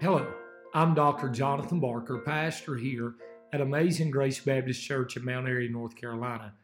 Hello, 0.00 0.32
I'm 0.74 0.94
Dr. 0.94 1.28
Jonathan 1.28 1.80
Barker, 1.80 2.18
pastor 2.18 2.76
here 2.76 3.14
at 3.52 3.60
Amazing 3.60 4.12
Grace 4.12 4.38
Baptist 4.38 4.80
Church 4.80 5.16
in 5.16 5.24
Mount 5.24 5.48
Airy, 5.48 5.68
North 5.68 5.96
Carolina. 5.96 6.54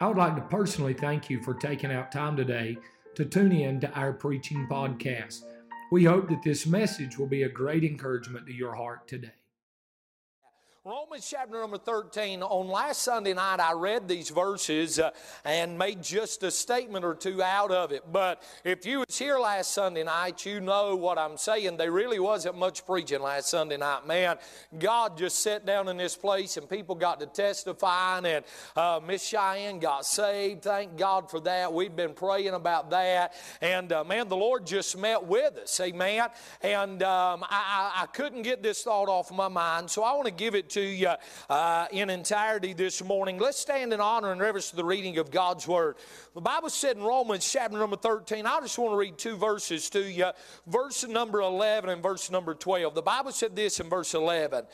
I 0.00 0.08
would 0.08 0.16
like 0.16 0.34
to 0.34 0.42
personally 0.42 0.92
thank 0.92 1.30
you 1.30 1.40
for 1.44 1.54
taking 1.54 1.92
out 1.92 2.10
time 2.10 2.36
today 2.36 2.76
to 3.14 3.24
tune 3.24 3.52
in 3.52 3.78
to 3.82 3.90
our 3.92 4.12
preaching 4.12 4.66
podcast. 4.68 5.42
We 5.92 6.02
hope 6.02 6.28
that 6.30 6.42
this 6.42 6.66
message 6.66 7.16
will 7.16 7.28
be 7.28 7.44
a 7.44 7.48
great 7.48 7.84
encouragement 7.84 8.48
to 8.48 8.52
your 8.52 8.74
heart 8.74 9.06
today. 9.06 9.41
Romans 10.84 11.30
chapter 11.30 11.60
number 11.60 11.78
13. 11.78 12.42
On 12.42 12.66
last 12.66 13.02
Sunday 13.02 13.34
night, 13.34 13.60
I 13.60 13.72
read 13.72 14.08
these 14.08 14.30
verses 14.30 14.98
uh, 14.98 15.12
and 15.44 15.78
made 15.78 16.02
just 16.02 16.42
a 16.42 16.50
statement 16.50 17.04
or 17.04 17.14
two 17.14 17.40
out 17.40 17.70
of 17.70 17.92
it. 17.92 18.02
But 18.10 18.42
if 18.64 18.84
you 18.84 18.98
was 18.98 19.16
here 19.16 19.38
last 19.38 19.74
Sunday 19.74 20.02
night, 20.02 20.44
you 20.44 20.60
know 20.60 20.96
what 20.96 21.18
I'm 21.18 21.36
saying. 21.36 21.76
There 21.76 21.92
really 21.92 22.18
wasn't 22.18 22.58
much 22.58 22.84
preaching 22.84 23.22
last 23.22 23.48
Sunday 23.50 23.76
night. 23.76 24.08
Man, 24.08 24.38
God 24.76 25.16
just 25.16 25.38
sat 25.38 25.64
down 25.64 25.86
in 25.86 25.98
this 25.98 26.16
place 26.16 26.56
and 26.56 26.68
people 26.68 26.96
got 26.96 27.20
to 27.20 27.26
testifying 27.26 28.26
and 28.26 28.44
uh, 28.74 28.98
Miss 29.06 29.24
Cheyenne 29.24 29.78
got 29.78 30.04
saved. 30.04 30.64
Thank 30.64 30.96
God 30.96 31.30
for 31.30 31.38
that. 31.42 31.72
We've 31.72 31.94
been 31.94 32.12
praying 32.12 32.54
about 32.54 32.90
that. 32.90 33.34
And 33.60 33.92
uh, 33.92 34.02
man, 34.02 34.28
the 34.28 34.36
Lord 34.36 34.66
just 34.66 34.98
met 34.98 35.24
with 35.24 35.58
us. 35.58 35.78
Amen. 35.78 36.26
And 36.60 37.04
um, 37.04 37.44
I, 37.44 37.92
I, 37.94 38.02
I 38.02 38.06
couldn't 38.06 38.42
get 38.42 38.64
this 38.64 38.82
thought 38.82 39.08
off 39.08 39.30
my 39.30 39.46
mind, 39.46 39.88
so 39.88 40.02
I 40.02 40.12
want 40.14 40.26
to 40.26 40.32
give 40.32 40.56
it 40.56 40.71
to 40.72 40.80
you 40.80 41.12
uh, 41.48 41.86
in 41.92 42.10
entirety 42.10 42.72
this 42.72 43.02
morning. 43.02 43.38
Let's 43.38 43.58
stand 43.58 43.92
in 43.92 44.00
honor 44.00 44.32
and 44.32 44.40
reverence 44.40 44.70
to 44.70 44.76
the 44.76 44.84
reading 44.84 45.18
of 45.18 45.30
God's 45.30 45.66
Word. 45.66 45.96
The 46.34 46.40
Bible 46.40 46.70
said 46.70 46.96
in 46.96 47.02
Romans 47.02 47.50
chapter 47.50 47.76
number 47.78 47.96
13, 47.96 48.46
I 48.46 48.60
just 48.60 48.78
want 48.78 48.92
to 48.92 48.96
read 48.96 49.18
two 49.18 49.36
verses 49.36 49.90
to 49.90 50.02
you. 50.02 50.30
Verse 50.66 51.06
number 51.06 51.40
11 51.40 51.90
and 51.90 52.02
verse 52.02 52.30
number 52.30 52.54
12. 52.54 52.94
The 52.94 53.02
Bible 53.02 53.32
said 53.32 53.56
this 53.56 53.80
in 53.80 53.88
verse 53.88 54.14
11 54.14 54.64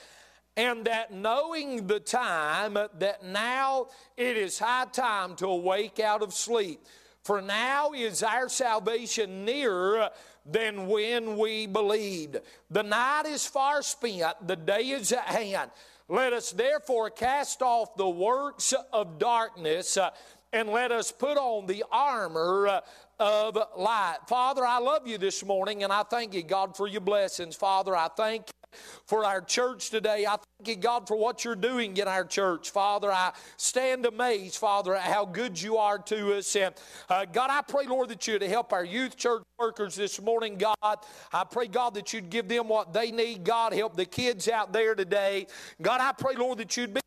and 0.57 0.87
that 0.87 1.13
knowing 1.13 1.87
the 1.87 2.01
time 2.01 2.75
that 2.75 3.25
now 3.25 3.87
it 4.17 4.37
is 4.37 4.59
high 4.59 4.87
time 4.93 5.37
to 5.37 5.47
awake 5.47 6.01
out 6.01 6.21
of 6.21 6.35
sleep 6.35 6.81
for 7.29 7.43
now 7.43 7.93
is 7.93 8.23
our 8.23 8.49
salvation 8.49 9.45
nearer 9.45 10.09
than 10.47 10.87
when 10.87 11.37
we 11.37 11.67
believed 11.67 12.39
the 12.71 12.83
night 12.83 13.27
is 13.27 13.45
far 13.45 13.83
spent 13.83 14.35
the 14.47 14.57
day 14.57 14.89
is 14.89 15.13
at 15.13 15.27
hand 15.27 15.71
let 16.09 16.33
us 16.33 16.53
therefore 16.53 17.11
cast 17.11 17.61
off 17.61 17.95
the 17.97 18.09
works 18.09 18.73
of 18.95 19.19
darkness 19.19 19.99
uh, 19.99 20.09
and 20.55 20.71
let 20.71 20.91
us 20.91 21.13
put 21.13 21.37
on 21.37 21.67
the 21.67 21.85
armor 21.93 22.67
uh, 22.67 22.81
of 23.21 23.59
light. 23.77 24.17
Father, 24.27 24.65
I 24.65 24.79
love 24.79 25.07
you 25.07 25.19
this 25.19 25.45
morning 25.45 25.85
and 25.85 25.93
I 25.93 26.05
thank 26.05 26.33
you, 26.33 26.43
God, 26.43 26.75
for 26.75 26.87
your 26.87 27.03
blessings. 27.03 27.55
Father, 27.55 27.95
I 27.95 28.09
thank 28.17 28.47
you 28.47 28.58
for 29.07 29.25
our 29.25 29.41
church 29.41 29.91
today. 29.91 30.27
I 30.27 30.37
thank 30.37 30.69
you, 30.69 30.77
God, 30.77 31.09
for 31.09 31.17
what 31.17 31.45
you're 31.45 31.57
doing 31.57 31.97
in 31.97 32.07
our 32.07 32.25
church. 32.25 32.71
Father, 32.71 33.11
I 33.11 33.33
stand 33.57 34.07
amazed, 34.07 34.57
Father, 34.57 34.95
at 34.95 35.03
how 35.03 35.25
good 35.25 35.61
you 35.61 35.77
are 35.79 35.99
to 35.99 36.35
us. 36.37 36.55
And 36.57 36.75
uh, 37.09 37.25
God, 37.25 37.51
I 37.51 37.63
pray, 37.63 37.87
Lord, 37.87 38.11
that 38.11 38.27
you'd 38.27 38.43
help 38.43 38.73
our 38.73 38.85
youth 38.85 39.17
church 39.17 39.43
workers 39.59 39.97
this 39.97 40.21
morning, 40.21 40.59
God. 40.59 40.99
I 41.33 41.45
pray, 41.51 41.69
God, 41.69 41.95
that 41.95 42.13
you'd 42.13 42.31
give 42.31 42.49
them 42.49 42.69
what 42.69 42.93
they 42.93 43.11
need. 43.11 43.45
God, 43.45 43.73
help 43.73 43.97
the 43.97 44.05
kids 44.05 44.49
out 44.49 44.73
there 44.73 44.95
today. 44.95 45.47
God, 45.81 46.01
I 46.01 46.13
pray, 46.13 46.35
Lord, 46.35 46.59
that 46.59 46.77
you'd 46.77 46.95
be 46.95 47.01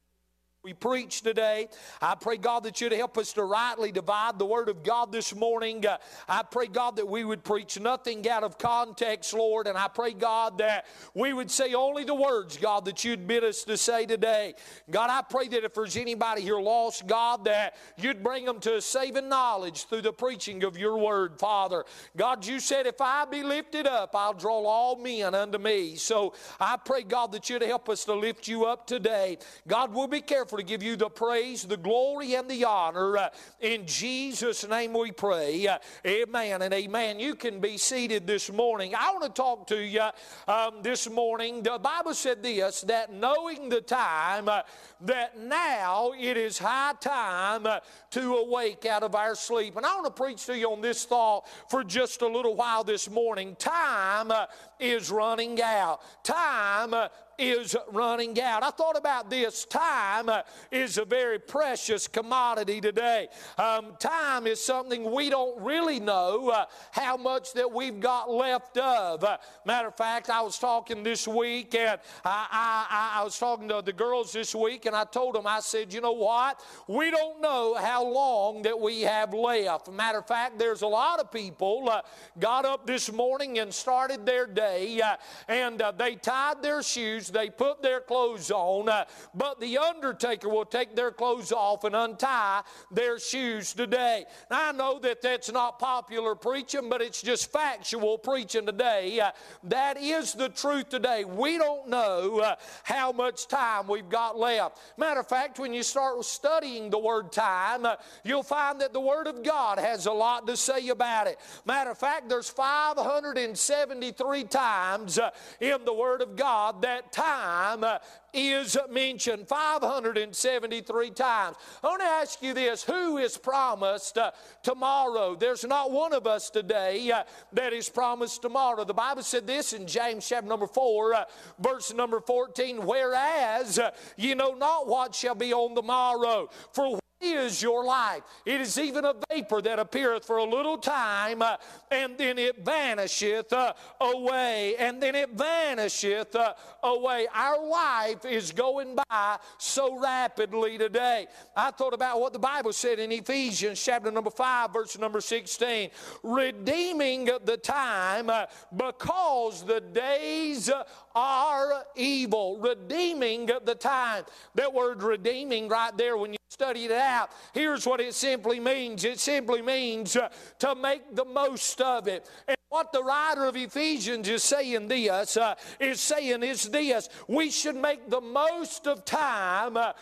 we 0.63 0.73
preach 0.73 1.23
today. 1.23 1.67
I 2.03 2.13
pray, 2.13 2.37
God, 2.37 2.65
that 2.65 2.79
you'd 2.81 2.91
help 2.91 3.17
us 3.17 3.33
to 3.33 3.43
rightly 3.43 3.91
divide 3.91 4.37
the 4.37 4.45
Word 4.45 4.69
of 4.69 4.83
God 4.83 5.11
this 5.11 5.35
morning. 5.35 5.83
Uh, 5.83 5.97
I 6.29 6.43
pray, 6.43 6.67
God, 6.67 6.97
that 6.97 7.07
we 7.07 7.23
would 7.23 7.43
preach 7.43 7.79
nothing 7.79 8.29
out 8.29 8.43
of 8.43 8.59
context, 8.59 9.33
Lord. 9.33 9.65
And 9.65 9.75
I 9.75 9.87
pray, 9.87 10.13
God, 10.13 10.59
that 10.59 10.85
we 11.15 11.33
would 11.33 11.49
say 11.49 11.73
only 11.73 12.03
the 12.03 12.13
words, 12.13 12.57
God, 12.57 12.85
that 12.85 13.03
you'd 13.03 13.27
bid 13.27 13.43
us 13.43 13.63
to 13.63 13.75
say 13.75 14.05
today. 14.05 14.53
God, 14.91 15.09
I 15.09 15.23
pray 15.27 15.47
that 15.47 15.63
if 15.63 15.73
there's 15.73 15.97
anybody 15.97 16.43
here 16.43 16.59
lost, 16.59 17.07
God, 17.07 17.45
that 17.45 17.75
you'd 17.97 18.21
bring 18.21 18.45
them 18.45 18.59
to 18.59 18.75
a 18.75 18.81
saving 18.81 19.29
knowledge 19.29 19.85
through 19.85 20.03
the 20.03 20.13
preaching 20.13 20.63
of 20.63 20.77
your 20.77 20.99
Word, 20.99 21.39
Father. 21.39 21.85
God, 22.15 22.45
you 22.45 22.59
said, 22.59 22.85
if 22.85 23.01
I 23.01 23.25
be 23.25 23.41
lifted 23.41 23.87
up, 23.87 24.15
I'll 24.15 24.35
draw 24.35 24.63
all 24.67 24.95
men 24.95 25.33
unto 25.33 25.57
me. 25.57 25.95
So 25.95 26.35
I 26.59 26.77
pray, 26.77 27.01
God, 27.01 27.31
that 27.31 27.49
you'd 27.49 27.63
help 27.63 27.89
us 27.89 28.05
to 28.05 28.13
lift 28.13 28.47
you 28.47 28.65
up 28.65 28.85
today. 28.85 29.39
God, 29.67 29.91
we'll 29.91 30.05
be 30.05 30.21
careful 30.21 30.50
to 30.57 30.63
give 30.63 30.83
you 30.83 30.95
the 30.95 31.09
praise, 31.09 31.63
the 31.63 31.77
glory, 31.77 32.35
and 32.35 32.49
the 32.49 32.65
honor. 32.65 33.17
Uh, 33.17 33.29
in 33.59 33.85
Jesus' 33.85 34.67
name 34.67 34.93
we 34.93 35.11
pray. 35.11 35.67
Uh, 35.67 35.77
amen 36.05 36.61
and 36.61 36.73
amen. 36.73 37.19
You 37.19 37.35
can 37.35 37.59
be 37.59 37.77
seated 37.77 38.27
this 38.27 38.51
morning. 38.51 38.93
I 38.95 39.11
want 39.11 39.23
to 39.23 39.29
talk 39.29 39.67
to 39.67 39.79
you 39.79 40.09
um, 40.47 40.81
this 40.81 41.09
morning. 41.09 41.63
The 41.63 41.79
Bible 41.79 42.13
said 42.13 42.43
this 42.43 42.81
that 42.81 43.13
knowing 43.13 43.69
the 43.69 43.81
time, 43.81 44.49
uh, 44.49 44.61
that 45.01 45.39
now 45.39 46.13
it 46.17 46.37
is 46.37 46.57
high 46.57 46.93
time 46.99 47.65
uh, 47.65 47.79
to 48.11 48.35
awake 48.35 48.85
out 48.85 49.03
of 49.03 49.15
our 49.15 49.35
sleep. 49.35 49.77
And 49.77 49.85
I 49.85 49.95
want 49.95 50.05
to 50.05 50.11
preach 50.11 50.45
to 50.45 50.57
you 50.57 50.71
on 50.71 50.81
this 50.81 51.05
thought 51.05 51.47
for 51.69 51.83
just 51.83 52.21
a 52.21 52.27
little 52.27 52.55
while 52.55 52.83
this 52.83 53.09
morning. 53.09 53.55
Time 53.55 54.31
uh, 54.31 54.45
is 54.79 55.11
running 55.11 55.61
out. 55.61 56.01
Time 56.23 56.93
uh, 56.93 57.07
is 57.41 57.75
running 57.91 58.39
out. 58.39 58.63
I 58.63 58.69
thought 58.69 58.97
about 58.97 59.29
this. 59.29 59.65
Time 59.65 60.29
is 60.71 60.97
a 60.97 61.05
very 61.05 61.39
precious 61.39 62.07
commodity 62.07 62.79
today. 62.79 63.27
Um, 63.57 63.93
time 63.99 64.45
is 64.45 64.63
something 64.63 65.11
we 65.11 65.29
don't 65.29 65.59
really 65.61 65.99
know 65.99 66.49
uh, 66.49 66.65
how 66.91 67.17
much 67.17 67.53
that 67.53 67.71
we've 67.71 67.99
got 67.99 68.29
left 68.29 68.77
of. 68.77 69.23
Uh, 69.23 69.37
matter 69.65 69.87
of 69.87 69.97
fact, 69.97 70.29
I 70.29 70.41
was 70.41 70.59
talking 70.59 71.01
this 71.01 71.27
week 71.27 71.73
and 71.73 71.99
I, 72.23 72.47
I, 72.51 73.21
I 73.21 73.23
was 73.23 73.37
talking 73.39 73.67
to 73.69 73.81
the 73.83 73.93
girls 73.93 74.31
this 74.31 74.53
week 74.53 74.85
and 74.85 74.95
I 74.95 75.03
told 75.05 75.35
them, 75.35 75.47
I 75.47 75.61
said, 75.61 75.93
you 75.93 76.01
know 76.01 76.11
what? 76.11 76.61
We 76.87 77.09
don't 77.09 77.41
know 77.41 77.73
how 77.75 78.05
long 78.05 78.61
that 78.61 78.79
we 78.79 79.01
have 79.01 79.33
left. 79.33 79.91
Matter 79.91 80.19
of 80.19 80.27
fact, 80.27 80.59
there's 80.59 80.83
a 80.83 80.87
lot 80.87 81.19
of 81.19 81.31
people 81.31 81.89
uh, 81.89 82.01
got 82.39 82.65
up 82.65 82.85
this 82.85 83.11
morning 83.11 83.57
and 83.59 83.73
started 83.73 84.25
their 84.25 84.45
day 84.45 85.01
uh, 85.01 85.15
and 85.47 85.81
uh, 85.81 85.91
they 85.91 86.15
tied 86.15 86.61
their 86.61 86.83
shoes 86.83 87.30
they 87.31 87.49
put 87.49 87.81
their 87.81 88.01
clothes 88.01 88.51
on, 88.51 88.89
uh, 88.89 89.05
but 89.33 89.59
the 89.59 89.77
undertaker 89.77 90.49
will 90.49 90.65
take 90.65 90.95
their 90.95 91.11
clothes 91.11 91.51
off 91.51 91.83
and 91.83 91.95
untie 91.95 92.61
their 92.91 93.19
shoes 93.19 93.73
today. 93.73 94.25
Now, 94.49 94.69
I 94.69 94.71
know 94.71 94.99
that 94.99 95.21
that's 95.21 95.51
not 95.51 95.79
popular 95.79 96.35
preaching, 96.35 96.89
but 96.89 97.01
it's 97.01 97.21
just 97.21 97.51
factual 97.51 98.17
preaching 98.17 98.65
today. 98.65 99.19
Uh, 99.19 99.31
that 99.63 99.97
is 99.97 100.33
the 100.33 100.49
truth 100.49 100.89
today. 100.89 101.25
We 101.25 101.57
don't 101.57 101.89
know 101.89 102.39
uh, 102.39 102.55
how 102.83 103.11
much 103.11 103.47
time 103.47 103.87
we've 103.87 104.09
got 104.09 104.37
left. 104.37 104.79
Matter 104.97 105.19
of 105.19 105.27
fact, 105.27 105.59
when 105.59 105.73
you 105.73 105.83
start 105.83 106.23
studying 106.25 106.89
the 106.89 106.99
word 106.99 107.31
time, 107.31 107.85
uh, 107.85 107.95
you'll 108.23 108.43
find 108.43 108.81
that 108.81 108.93
the 108.93 108.99
Word 108.99 109.27
of 109.27 109.43
God 109.43 109.79
has 109.79 110.05
a 110.05 110.11
lot 110.11 110.47
to 110.47 110.57
say 110.57 110.89
about 110.89 111.27
it. 111.27 111.39
Matter 111.65 111.91
of 111.91 111.97
fact, 111.97 112.29
there's 112.29 112.49
573 112.49 114.43
times 114.45 115.19
uh, 115.19 115.31
in 115.59 115.83
the 115.85 115.93
Word 115.93 116.21
of 116.21 116.35
God 116.35 116.81
that 116.81 117.11
time 117.21 117.99
is 118.33 118.77
mentioned 118.89 119.47
573 119.47 121.09
times. 121.11 121.57
I 121.83 121.87
want 121.87 122.01
to 122.01 122.07
ask 122.07 122.41
you 122.41 122.53
this 122.53 122.83
who 122.83 123.17
is 123.17 123.37
promised 123.37 124.17
uh, 124.17 124.31
tomorrow? 124.63 125.35
There's 125.35 125.65
not 125.65 125.91
one 125.91 126.13
of 126.13 126.25
us 126.25 126.49
today 126.49 127.11
uh, 127.11 127.23
that 127.53 127.73
is 127.73 127.89
promised 127.89 128.41
tomorrow. 128.41 128.83
The 128.85 128.93
Bible 128.93 129.23
said 129.23 129.45
this 129.45 129.73
in 129.73 129.85
James 129.85 130.27
chapter 130.27 130.47
number 130.47 130.67
4, 130.67 131.13
uh, 131.13 131.23
verse 131.59 131.93
number 131.93 132.21
14 132.21 132.85
whereas 132.85 133.79
uh, 133.79 133.91
you 134.17 134.35
know 134.35 134.53
not 134.53 134.87
what 134.87 135.13
shall 135.13 135.35
be 135.35 135.53
on 135.53 135.73
the 135.75 135.81
morrow. 135.81 136.49
For 136.71 137.00
is 137.21 137.61
your 137.61 137.83
life. 137.83 138.21
It 138.45 138.61
is 138.61 138.77
even 138.77 139.05
a 139.05 139.15
vapor 139.29 139.61
that 139.61 139.79
appeareth 139.79 140.25
for 140.25 140.37
a 140.37 140.43
little 140.43 140.77
time, 140.77 141.41
uh, 141.41 141.57
and 141.89 142.17
then 142.17 142.37
it 142.37 142.63
vanisheth 142.63 143.53
uh, 143.53 143.73
away, 143.99 144.75
and 144.77 145.01
then 145.01 145.15
it 145.15 145.31
vanisheth 145.31 146.35
uh, 146.35 146.53
away. 146.83 147.27
Our 147.33 147.65
life 147.65 148.25
is 148.25 148.51
going 148.51 148.95
by 148.95 149.37
so 149.57 149.99
rapidly 149.99 150.77
today. 150.77 151.27
I 151.55 151.71
thought 151.71 151.93
about 151.93 152.19
what 152.19 152.33
the 152.33 152.39
Bible 152.39 152.73
said 152.73 152.99
in 152.99 153.11
Ephesians 153.11 153.83
chapter 153.83 154.11
number 154.11 154.31
5, 154.31 154.73
verse 154.73 154.97
number 154.97 155.21
16 155.21 155.89
redeeming 156.23 157.25
the 157.25 157.57
time 157.57 158.29
uh, 158.29 158.45
because 158.75 159.63
the 159.65 159.79
days 159.79 160.69
are 161.15 161.83
evil. 161.95 162.57
Redeeming 162.59 163.49
the 163.65 163.75
time. 163.75 164.23
That 164.55 164.73
word 164.73 165.03
redeeming 165.03 165.67
right 165.67 165.95
there, 165.97 166.17
when 166.17 166.33
you 166.33 166.40
study 166.51 166.83
it 166.83 166.91
out, 166.91 167.31
here's 167.53 167.87
what 167.87 168.01
it 168.01 168.13
simply 168.13 168.59
means 168.59 169.05
it 169.05 169.21
simply 169.21 169.61
means 169.61 170.17
uh, 170.17 170.27
to 170.59 170.75
make 170.75 171.15
the 171.15 171.23
most 171.23 171.79
of 171.79 172.09
it. 172.09 172.29
And 172.45 172.57
what 172.67 172.91
the 172.91 173.01
writer 173.01 173.45
of 173.45 173.55
Ephesians 173.55 174.27
is 174.27 174.43
saying 174.43 174.89
this 174.89 175.37
uh, 175.37 175.55
is 175.79 176.01
saying 176.01 176.43
is 176.43 176.69
this 176.69 177.07
we 177.29 177.51
should 177.51 177.77
make 177.77 178.09
the 178.09 178.19
most 178.19 178.85
of 178.85 179.05
time 179.05 179.77
uh, 179.77 179.93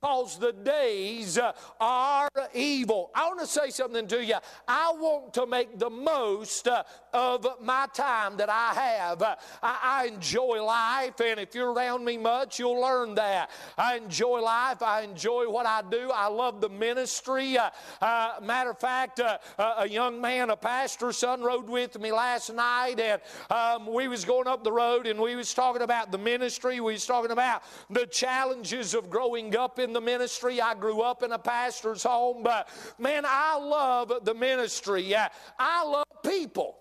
because 0.00 0.38
the 0.38 0.52
days 0.52 1.38
uh, 1.38 1.52
are 1.78 2.28
evil. 2.54 3.10
I 3.14 3.26
want 3.26 3.40
to 3.40 3.46
say 3.46 3.68
something 3.68 4.06
to 4.08 4.24
you. 4.24 4.36
I 4.66 4.92
want 4.92 5.34
to 5.34 5.46
make 5.46 5.78
the 5.78 5.90
most 5.90 6.68
uh, 6.68 6.84
of 7.18 7.44
my 7.60 7.88
time 7.92 8.36
that 8.36 8.48
I 8.48 8.72
have. 8.74 9.22
I, 9.22 9.36
I 9.62 10.06
enjoy 10.06 10.62
life, 10.62 11.20
and 11.20 11.40
if 11.40 11.52
you're 11.52 11.72
around 11.72 12.04
me 12.04 12.16
much, 12.16 12.60
you'll 12.60 12.80
learn 12.80 13.16
that. 13.16 13.50
I 13.76 13.96
enjoy 13.96 14.40
life. 14.40 14.82
I 14.82 15.02
enjoy 15.02 15.50
what 15.50 15.66
I 15.66 15.82
do. 15.82 16.12
I 16.14 16.28
love 16.28 16.60
the 16.60 16.68
ministry. 16.68 17.58
Uh, 17.58 17.70
uh, 18.00 18.34
matter 18.40 18.70
of 18.70 18.78
fact, 18.78 19.18
uh, 19.18 19.38
a 19.78 19.88
young 19.88 20.20
man, 20.20 20.50
a 20.50 20.56
pastor's 20.56 21.16
son, 21.16 21.42
rode 21.42 21.68
with 21.68 21.98
me 21.98 22.12
last 22.12 22.54
night, 22.54 23.00
and 23.00 23.20
um, 23.50 23.92
we 23.92 24.06
was 24.06 24.24
going 24.24 24.46
up 24.46 24.62
the 24.62 24.72
road, 24.72 25.08
and 25.08 25.18
we 25.18 25.34
was 25.34 25.52
talking 25.52 25.82
about 25.82 26.12
the 26.12 26.18
ministry. 26.18 26.78
We 26.78 26.92
was 26.92 27.04
talking 27.04 27.32
about 27.32 27.64
the 27.90 28.06
challenges 28.06 28.94
of 28.94 29.10
growing 29.10 29.56
up 29.56 29.80
in 29.80 29.92
the 29.92 30.00
ministry. 30.00 30.60
I 30.60 30.74
grew 30.74 31.00
up 31.00 31.24
in 31.24 31.32
a 31.32 31.38
pastor's 31.38 32.04
home, 32.04 32.44
but 32.44 32.68
man, 32.96 33.24
I 33.26 33.58
love 33.58 34.12
the 34.22 34.34
ministry. 34.34 35.16
I 35.16 35.84
love 35.84 36.06
people. 36.22 36.77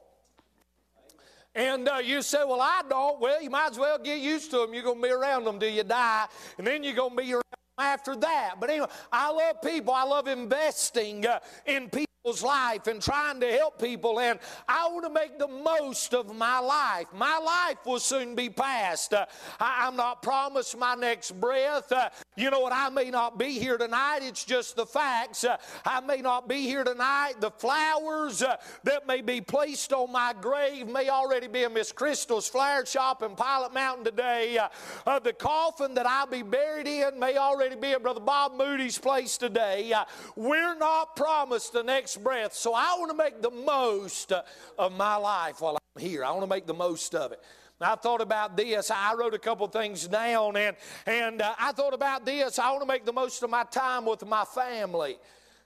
And 1.57 1.89
uh, 1.89 1.95
you 1.95 2.21
say, 2.21 2.44
Well, 2.45 2.62
I 2.62 2.83
don't. 2.88 3.19
Well, 3.19 3.42
you 3.42 3.50
might 3.50 3.71
as 3.71 3.80
well 3.80 3.98
get 3.98 4.19
used 4.19 4.51
to 4.51 4.57
them. 4.57 4.75
You're 4.75 4.83
going 4.83 5.01
to 5.01 5.07
be 5.07 5.12
around 5.12 5.44
them 5.44 5.59
till 5.59 5.71
you 5.71 5.83
die, 5.83 6.27
and 6.59 6.68
then 6.68 6.83
you're 6.83 6.94
going 6.94 7.18
to 7.18 7.24
be 7.24 7.33
around 7.33 7.44
them 7.51 7.80
after 7.80 8.15
that. 8.15 8.56
But 8.59 8.69
anyway, 8.69 8.88
I 9.12 9.31
love 9.31 9.62
people. 9.63 9.92
I 9.92 10.04
love 10.04 10.27
investing 10.27 11.25
uh, 11.25 11.39
in 11.65 11.89
people 11.89 12.06
people's 12.27 12.44
life 12.44 12.88
and 12.88 13.01
trying 13.01 13.39
to 13.39 13.50
help 13.53 13.81
people, 13.81 14.19
and 14.19 14.38
I 14.68 14.89
want 14.89 15.06
to 15.06 15.13
make 15.13 15.39
the 15.39 15.47
most 15.47 16.13
of 16.13 16.35
my 16.35 16.59
life. 16.59 17.07
My 17.13 17.38
life 17.38 17.77
will 17.85 18.00
soon 18.00 18.35
be 18.35 18.50
past. 18.50 19.13
Uh, 19.13 19.25
I, 19.62 19.88
am 19.88 19.95
not 19.95 20.21
promised 20.21 20.77
my 20.77 20.94
next 20.95 21.39
breath. 21.39 21.89
Uh, 21.89 22.09
you 22.35 22.50
know 22.50 22.59
what? 22.59 22.74
I 22.74 22.89
may 22.89 23.12
not 23.12 23.39
be 23.39 23.51
here 23.51 23.77
tonight. 23.77 24.19
It's 24.24 24.44
just 24.44 24.75
the 24.75 24.85
facts. 24.85 25.45
Uh, 25.45 25.56
I 25.85 26.01
may 26.01 26.18
not 26.18 26.50
be 26.50 26.63
here 26.63 26.83
tonight. 26.83 27.35
The 27.39 27.51
flowers 27.51 28.44
uh, 28.44 28.57
that 28.83 29.07
may 29.07 29.21
be 29.21 29.39
placed 29.39 29.94
on 29.94 30.12
my 30.12 30.33
grave 30.41 30.89
may 30.89 31.07
already 31.07 31.47
be 31.47 31.63
in 31.63 31.73
Miss 31.73 31.94
Crystal's 31.94 32.50
flower 32.50 32.85
shop 32.85 33.23
in 33.23 33.35
Pilot 33.35 33.73
Mountain 33.73 34.03
today. 34.03 34.57
Uh, 34.57 34.68
uh, 35.06 35.19
the 35.19 35.31
coffin 35.31 35.94
that 35.94 36.06
I'll 36.06 36.27
be 36.27 36.41
buried 36.41 36.88
in 36.88 37.18
may 37.19 37.38
already 37.38 37.77
be 37.77 37.94
at 37.94 38.03
Brother 38.03 38.19
Bob 38.19 38.57
Moody's 38.57 38.97
place 38.97 39.38
today. 39.38 39.94
we're 40.35 40.77
not 40.77 41.15
promised 41.15 41.71
the 41.71 41.83
next 41.83 42.16
breath. 42.17 42.53
So 42.53 42.73
I 42.73 42.95
want 42.99 43.11
to 43.11 43.17
make 43.17 43.41
the 43.41 43.51
most 43.51 44.33
of 44.77 44.91
my 44.97 45.15
life 45.15 45.61
while 45.61 45.77
I'm 45.77 46.01
here. 46.01 46.23
I 46.23 46.31
want 46.31 46.43
to 46.43 46.47
make 46.47 46.65
the 46.65 46.73
most 46.73 47.15
of 47.15 47.31
it. 47.31 47.41
I 47.79 47.95
thought 47.95 48.21
about 48.21 48.57
this. 48.57 48.89
I 48.89 49.13
wrote 49.13 49.35
a 49.35 49.39
couple 49.39 49.67
things 49.67 50.07
down, 50.07 50.57
and, 50.57 50.75
and 51.05 51.41
uh, 51.41 51.53
I 51.59 51.71
thought 51.73 51.93
about 51.93 52.25
this. 52.25 52.57
I 52.57 52.71
want 52.71 52.81
to 52.81 52.87
make 52.87 53.05
the 53.05 53.13
most 53.13 53.43
of 53.43 53.49
my 53.49 53.63
time 53.65 54.05
with 54.05 54.25
my 54.25 54.45
family. 54.45 55.17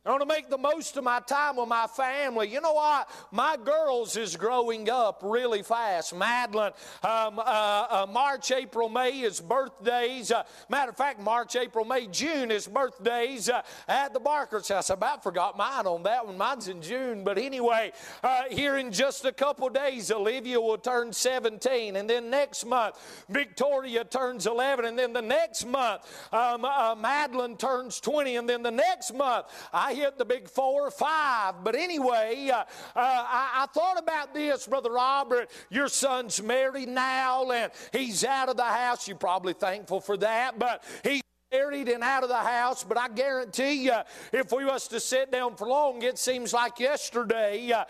I 0.04 0.10
want 0.10 0.22
to 0.22 0.26
make 0.26 0.50
the 0.50 0.58
most 0.58 0.98
of 0.98 1.04
my 1.04 1.20
time 1.20 1.58
with 1.58 1.68
my 1.68 1.86
family. 1.86 2.50
You 2.50 2.60
know 2.60 2.74
what? 2.74 3.08
My 3.30 3.56
girls 3.56 4.18
is 4.18 4.36
growing 4.36 4.90
up 4.90 5.22
really 5.24 5.62
fast. 5.62 6.16
Madeline, 6.16 6.72
um, 7.04 7.38
uh, 7.38 7.44
uh, 7.44 8.08
March, 8.12 8.50
April, 8.50 8.90
May 8.90 9.20
is 9.20 9.40
birthdays. 9.40 10.32
Uh, 10.32 10.42
matter 10.70 10.90
of 10.90 10.98
fact, 10.98 11.20
March, 11.20 11.56
April, 11.56 11.86
May, 11.86 12.08
June 12.08 12.50
is 12.50 12.68
birthdays 12.68 13.48
uh, 13.48 13.62
at 13.88 14.12
the 14.12 14.20
Barker's 14.20 14.70
house. 14.70 14.90
I 14.90 14.96
about 14.96 15.22
forgot 15.22 15.56
mine 15.56 15.86
on 15.86 16.02
that 16.02 16.26
one. 16.26 16.36
Mine's 16.36 16.68
in 16.68 16.82
June. 16.82 17.24
But 17.24 17.38
anyway, 17.38 17.92
uh, 18.24 18.46
here 18.50 18.78
in 18.78 18.92
just 18.92 19.26
a 19.26 19.32
couple 19.32 19.70
days, 19.70 20.10
Olivia 20.10 20.60
will 20.60 20.80
turn 20.80 21.14
17. 21.14 21.96
And 21.96 22.10
then 22.10 22.32
next 22.32 22.66
month, 22.66 22.96
Victoria 23.30 24.04
turns 24.04 24.48
11. 24.48 24.84
And 24.86 24.98
then 24.98 25.14
the 25.14 25.22
next 25.22 25.64
month, 25.64 26.02
um, 26.34 26.66
uh, 26.66 26.96
Madeline 26.96 27.56
turns 27.56 28.00
20. 28.00 28.38
And 28.38 28.50
then 28.50 28.64
the 28.64 28.72
next 28.72 29.14
month, 29.14 29.46
I 29.72 29.91
Hit 29.96 30.18
the 30.18 30.26
big 30.26 30.50
four 30.50 30.88
or 30.88 30.92
five. 30.92 31.64
But 31.64 31.76
anyway, 31.76 32.50
uh, 32.52 32.60
uh, 32.60 32.64
I, 32.96 33.64
I, 33.64 33.66
thought 33.74 34.00
about 34.00 34.34
this, 34.34 34.68
Brother 34.68 34.92
Robert. 34.92 35.50
Your 35.70 35.88
son's 35.88 36.42
married 36.42 36.90
now 36.90 37.52
and 37.52 37.72
he's 37.92 38.24
out 38.24 38.50
of 38.50 38.58
the 38.58 38.64
house. 38.64 39.08
You're 39.08 39.18
probably 39.18 39.54
thankful 39.54 40.02
for 40.02 40.18
that, 40.18 40.58
but 40.60 40.84
he's 41.04 41.22
married 41.52 41.90
and 41.90 42.02
out 42.02 42.24
of 42.24 42.30
the 42.30 42.36
house, 42.36 42.84
but 42.84 42.98
I 42.98 43.10
guarantee 43.10 43.86
you, 43.86 43.98
if 44.32 44.54
we 44.54 44.64
was 44.64 44.88
to 44.88 45.00
sit 45.02 45.32
down 45.32 45.56
for 45.56 45.68
long, 45.68 46.02
it 46.02 46.18
seems 46.18 46.54
like 46.54 46.80
yesterday 46.80 47.72
uh, 47.72 47.84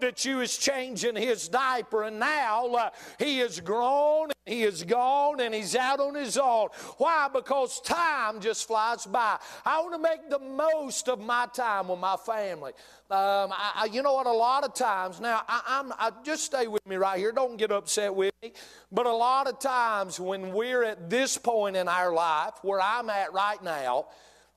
that 0.00 0.24
you 0.24 0.38
was 0.38 0.56
changing 0.56 1.14
his 1.14 1.48
diaper, 1.48 2.02
and 2.02 2.18
now 2.18 2.66
uh, 2.66 2.90
he 3.18 3.40
is 3.40 3.60
grown, 3.60 4.30
he 4.44 4.64
is 4.64 4.82
gone, 4.82 5.40
and 5.40 5.54
he's 5.54 5.76
out 5.76 6.00
on 6.00 6.16
his 6.16 6.36
own. 6.36 6.68
Why? 6.98 7.28
Because 7.32 7.80
time 7.82 8.40
just 8.40 8.66
flies 8.66 9.06
by. 9.06 9.38
I 9.64 9.80
want 9.80 9.94
to 9.94 9.98
make 9.98 10.28
the 10.28 10.40
most 10.40 11.08
of 11.08 11.20
my 11.20 11.46
time 11.54 11.88
with 11.88 12.00
my 12.00 12.16
family. 12.16 12.72
Um, 13.10 13.52
I, 13.52 13.72
I, 13.76 13.84
you 13.92 14.02
know 14.02 14.14
what? 14.14 14.26
A 14.26 14.32
lot 14.32 14.64
of 14.64 14.74
times, 14.74 15.20
now, 15.20 15.42
I, 15.46 15.78
am 15.78 15.92
I, 15.98 16.10
just 16.24 16.42
stay 16.44 16.66
with 16.66 16.84
me 16.86 16.96
right 16.96 17.18
here. 17.18 17.32
Don't 17.32 17.56
get 17.56 17.70
upset 17.70 18.12
with 18.12 18.32
me. 18.42 18.52
But 18.94 19.06
a 19.06 19.12
lot 19.12 19.48
of 19.48 19.58
times 19.58 20.20
when 20.20 20.52
we're 20.52 20.84
at 20.84 21.10
this 21.10 21.36
point 21.36 21.74
in 21.74 21.88
our 21.88 22.14
life, 22.14 22.52
where 22.62 22.80
I'm 22.80 23.10
at 23.10 23.32
right 23.32 23.60
now, 23.60 24.06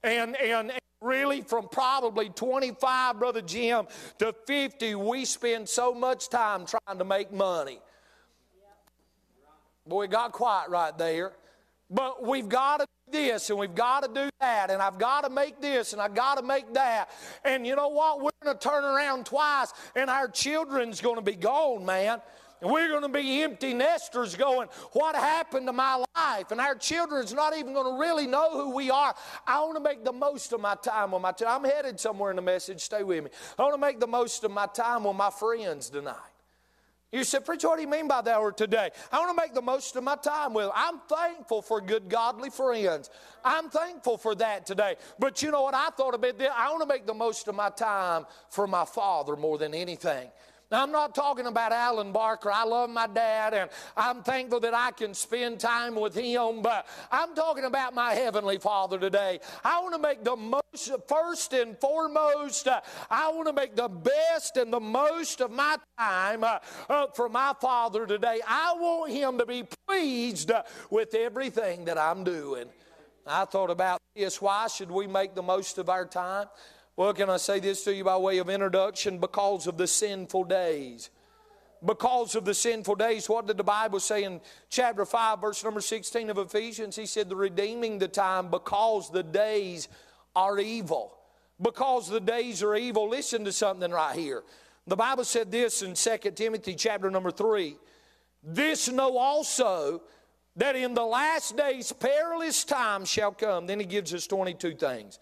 and, 0.04 0.38
and, 0.38 0.70
and 0.70 0.80
really 1.02 1.42
from 1.42 1.68
probably 1.68 2.30
25, 2.30 3.18
Brother 3.18 3.42
Jim, 3.42 3.88
to 4.20 4.36
50, 4.46 4.94
we 4.94 5.26
spend 5.26 5.68
so 5.68 5.92
much 5.92 6.30
time 6.30 6.68
trying 6.68 7.00
to 7.00 7.04
make 7.04 7.34
money. 7.34 7.80
Boy, 9.88 10.04
it 10.04 10.12
got 10.12 10.34
quiet 10.34 10.70
right 10.70 10.96
there. 10.96 11.32
But 11.90 12.24
we've 12.24 12.48
got 12.48 12.82
to 12.82 12.86
do 13.10 13.18
this 13.18 13.50
and 13.50 13.58
we've 13.58 13.74
got 13.74 14.04
to 14.04 14.10
do 14.14 14.30
that 14.40 14.70
and 14.70 14.84
I've 14.84 15.00
got 15.00 15.24
to 15.24 15.32
make 15.32 15.62
this 15.62 15.94
and 15.94 16.02
I've 16.02 16.14
got 16.14 16.38
to 16.38 16.44
make 16.44 16.74
that. 16.76 17.10
And 17.44 17.66
you 17.66 17.76
know 17.76 17.88
what? 17.88 18.22
We're 18.22 18.30
going 18.44 18.56
to 18.56 18.70
turn 18.70 18.84
around 18.84 19.26
twice 19.26 19.74
and 19.96 20.12
our 20.12 20.28
children's 20.28 21.02
going 21.02 21.16
to 21.16 21.24
be 21.24 21.36
gone, 21.36 21.86
man. 21.86 22.22
And 22.62 22.72
we're 22.72 22.90
going 22.90 23.04
to 23.04 23.10
be 23.10 23.44
empty 23.44 23.74
nesters 23.74 24.36
going, 24.36 24.68
What 24.94 25.16
happened 25.16 25.68
to 25.68 25.74
my 25.74 26.04
life? 26.16 26.52
And 26.52 26.60
our 26.60 26.76
children's 26.76 27.34
not 27.34 27.56
even 27.56 27.74
going 27.74 27.96
to 27.96 28.00
really 28.00 28.26
know 28.26 28.52
who 28.52 28.76
we 28.76 28.90
are. 28.90 29.14
I 29.46 29.60
want 29.62 29.76
to 29.76 29.84
make 29.84 30.04
the 30.04 30.14
most 30.14 30.54
of 30.54 30.60
my 30.60 30.76
time 30.76 31.12
with 31.12 31.22
my 31.22 31.34
I'm 31.48 31.64
headed 31.64 32.00
somewhere 32.00 32.32
in 32.32 32.36
the 32.36 32.42
message. 32.42 32.82
Stay 32.82 33.04
with 33.04 33.26
me. 33.26 33.30
I 33.60 33.62
want 33.62 33.76
to 33.76 33.82
make 33.82 34.00
the 34.00 34.08
most 34.08 34.44
of 34.44 34.52
my 34.52 34.66
time 34.66 35.04
with 35.04 35.16
my 35.16 35.30
friends 35.30 35.90
tonight. 35.90 36.16
You 37.12 37.24
said, 37.24 37.46
Preacher, 37.46 37.70
what 37.70 37.78
do 37.78 37.84
you 37.84 37.88
mean 37.88 38.10
by 38.10 38.22
that 38.22 38.38
or 38.38 38.52
today? 38.52 38.90
I 39.14 39.20
want 39.20 39.36
to 39.36 39.42
make 39.42 39.54
the 39.54 39.62
most 39.62 39.96
of 39.96 40.04
my 40.04 40.18
time 40.18 40.54
with 40.54 40.66
them. 40.66 40.74
I'm 40.76 41.00
thankful 41.08 41.62
for 41.62 41.80
good, 41.80 42.10
godly 42.10 42.50
friends. 42.50 43.10
I'm 43.46 43.70
thankful 43.70 44.18
for 44.18 44.36
that 44.36 44.66
today. 44.66 44.96
But 45.18 45.42
you 45.42 45.50
know 45.52 45.62
what 45.62 45.74
I 45.74 45.90
thought 45.92 46.16
about 46.16 46.38
this? 46.38 46.50
I 46.54 46.70
want 46.70 46.82
to 46.82 46.88
make 46.88 47.06
the 47.06 47.14
most 47.14 47.48
of 47.48 47.56
my 47.56 47.70
time 47.70 48.26
for 48.50 48.68
my 48.68 48.84
father 48.84 49.38
more 49.38 49.58
than 49.58 49.74
anything. 49.74 50.30
Now, 50.70 50.84
I'm 50.84 50.92
not 50.92 51.16
talking 51.16 51.46
about 51.46 51.72
Alan 51.72 52.12
Barker. 52.12 52.52
I 52.52 52.66
love 52.66 52.90
my 52.90 53.08
dad, 53.08 53.54
and 53.54 53.70
I'm 53.96 54.22
thankful 54.22 54.60
that 54.60 54.74
I 54.74 54.92
can 54.92 55.14
spend 55.14 55.62
time 55.62 55.96
with 55.96 56.14
him, 56.14 56.62
but 56.62 56.86
I'm 57.10 57.34
talking 57.36 57.64
about 57.64 57.96
my 57.96 58.14
Heavenly 58.14 58.58
Father 58.58 59.00
today. 59.00 59.40
I 59.64 59.80
want 59.80 59.96
to 59.96 60.02
make 60.02 60.26
the 60.26 60.36
most, 60.36 60.92
first 61.08 61.54
and 61.54 61.80
foremost, 61.80 62.68
uh, 62.68 62.82
I 63.10 63.32
want 63.32 63.48
to 63.48 63.54
make 63.54 63.78
the 63.78 63.88
best 63.88 64.58
and 64.58 64.74
the 64.74 64.82
most 64.82 65.40
of 65.40 65.52
my 65.52 65.78
time 65.98 66.44
uh, 66.44 66.60
uh, 66.90 67.08
for 67.16 67.30
my 67.30 67.54
Father 67.62 68.06
today. 68.06 68.42
I 68.46 68.74
want 68.78 69.14
Him 69.14 69.38
to 69.38 69.46
be 69.46 69.64
pleased 69.88 70.52
uh, 70.52 70.64
with 70.90 71.16
everything 71.16 71.86
that 71.86 71.98
I'm 71.98 72.26
doing. 72.26 72.66
I 73.26 73.46
thought 73.46 73.70
about 73.70 74.02
this. 74.18 74.42
Why 74.42 74.68
should 74.68 74.92
we 74.92 75.08
make 75.08 75.34
the 75.34 75.44
most 75.44 75.78
of 75.78 75.88
our 75.88 76.06
time? 76.06 76.48
Well, 76.98 77.14
can 77.14 77.30
I 77.30 77.38
say 77.38 77.60
this 77.60 77.84
to 77.84 77.94
you 77.94 78.04
by 78.04 78.18
way 78.18 78.40
of 78.40 78.50
introduction? 78.50 79.20
Because 79.20 79.68
of 79.68 79.78
the 79.78 79.86
sinful 79.86 80.46
days. 80.46 81.12
Because 81.86 82.34
of 82.34 82.44
the 82.44 82.56
sinful 82.56 82.96
days, 82.96 83.30
what 83.30 83.46
did 83.46 83.58
the 83.58 83.64
Bible 83.64 84.00
say 84.00 84.24
in 84.24 84.42
chapter 84.72 85.06
5, 85.06 85.40
verse 85.40 85.64
number 85.64 85.80
16 85.80 86.32
of 86.32 86.40
Ephesians? 86.40 86.96
He 86.96 87.06
said, 87.06 87.30
The 87.30 87.36
redeeming 87.36 88.00
the 88.00 88.08
time 88.08 88.50
because 88.50 89.12
the 89.12 89.22
days 89.22 89.90
are 90.36 90.58
evil. 90.58 91.16
Because 91.62 92.10
the 92.10 92.20
days 92.20 92.64
are 92.64 92.76
evil. 92.76 93.08
Listen 93.08 93.46
to 93.46 93.52
something 93.52 93.92
right 93.92 94.16
here. 94.16 94.42
The 94.88 94.96
Bible 94.96 95.24
said 95.24 95.52
this 95.52 95.84
in 95.84 95.94
2 95.94 96.32
Timothy 96.32 96.74
chapter 96.74 97.12
number 97.12 97.30
3. 97.30 97.78
This 98.42 98.90
know 98.90 99.20
also 99.20 100.02
that 100.56 100.76
in 100.76 100.96
the 100.96 101.06
last 101.06 101.56
days 101.56 101.92
perilous 101.92 102.64
times 102.64 103.08
shall 103.08 103.34
come. 103.34 103.68
Then 103.68 103.80
he 103.80 103.86
gives 103.86 104.16
us 104.16 104.26
22 104.26 104.74
things. 104.78 105.20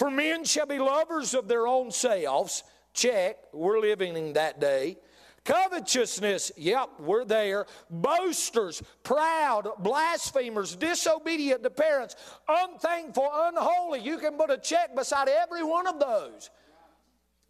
For 0.00 0.10
men 0.10 0.44
shall 0.44 0.64
be 0.64 0.78
lovers 0.78 1.34
of 1.34 1.46
their 1.46 1.66
own 1.66 1.90
selves. 1.90 2.64
Check, 2.94 3.36
we're 3.52 3.80
living 3.80 4.16
in 4.16 4.32
that 4.32 4.58
day. 4.58 4.96
Covetousness, 5.44 6.52
yep, 6.56 6.88
we're 6.98 7.26
there. 7.26 7.66
Boasters, 7.90 8.82
proud, 9.02 9.68
blasphemers, 9.80 10.74
disobedient 10.74 11.62
to 11.64 11.68
parents, 11.68 12.16
unthankful, 12.48 13.28
unholy. 13.30 14.00
You 14.00 14.16
can 14.16 14.38
put 14.38 14.50
a 14.50 14.56
check 14.56 14.96
beside 14.96 15.28
every 15.28 15.62
one 15.62 15.86
of 15.86 16.00
those. 16.00 16.48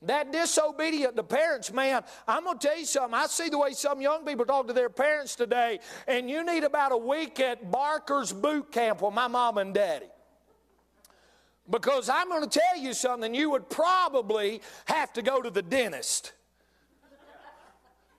That 0.02 0.32
disobedient 0.32 1.14
to 1.18 1.22
parents, 1.22 1.72
man, 1.72 2.02
I'm 2.26 2.42
going 2.42 2.58
to 2.58 2.66
tell 2.66 2.76
you 2.76 2.84
something. 2.84 3.14
I 3.14 3.28
see 3.28 3.48
the 3.48 3.58
way 3.58 3.74
some 3.74 4.00
young 4.00 4.24
people 4.24 4.44
talk 4.44 4.66
to 4.66 4.72
their 4.72 4.90
parents 4.90 5.36
today, 5.36 5.78
and 6.08 6.28
you 6.28 6.44
need 6.44 6.64
about 6.64 6.90
a 6.90 6.98
week 6.98 7.38
at 7.38 7.70
Barker's 7.70 8.32
boot 8.32 8.72
camp 8.72 9.02
with 9.02 9.14
my 9.14 9.28
mom 9.28 9.58
and 9.58 9.72
daddy. 9.72 10.06
Because 11.70 12.08
I'm 12.08 12.28
going 12.28 12.48
to 12.48 12.58
tell 12.58 12.82
you 12.82 12.92
something, 12.92 13.34
you 13.34 13.50
would 13.50 13.70
probably 13.70 14.60
have 14.86 15.12
to 15.14 15.22
go 15.22 15.40
to 15.40 15.50
the 15.50 15.62
dentist. 15.62 16.32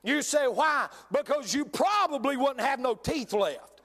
You 0.04 0.22
say, 0.22 0.48
why? 0.48 0.88
Because 1.12 1.54
you 1.54 1.66
probably 1.66 2.38
wouldn't 2.38 2.62
have 2.62 2.80
no 2.80 2.96
teeth 2.96 3.34
left. 3.34 3.82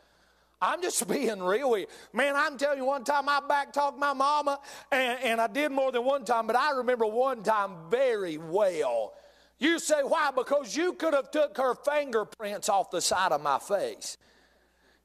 I'm 0.63 0.81
just 0.81 1.07
being 1.13 1.43
real 1.43 1.71
with 1.71 1.81
you. 1.83 1.87
Man, 2.13 2.35
I'm 2.37 2.57
telling 2.57 2.79
you, 2.79 2.85
one 2.85 3.05
time 3.05 3.29
I 3.29 3.41
backtalked 3.41 3.99
my 3.99 4.13
mama, 4.13 4.61
and, 4.91 5.19
and 5.23 5.41
I 5.41 5.47
did 5.47 5.73
more 5.73 5.93
than 5.93 6.05
one 6.05 6.25
time, 6.25 6.47
but 6.47 6.57
I 6.57 6.73
remember 6.73 7.07
one 7.07 7.43
time 7.43 7.73
very 7.91 8.39
well. 8.39 9.13
You 9.59 9.79
say, 9.79 10.03
why? 10.03 10.31
Because 10.35 10.77
you 10.77 10.93
could 10.93 11.15
have 11.15 11.31
took 11.31 11.57
her 11.57 11.75
fingerprints 11.75 12.69
off 12.69 12.91
the 12.91 13.01
side 13.01 13.33
of 13.33 13.43
my 13.43 13.59
face. 13.59 14.19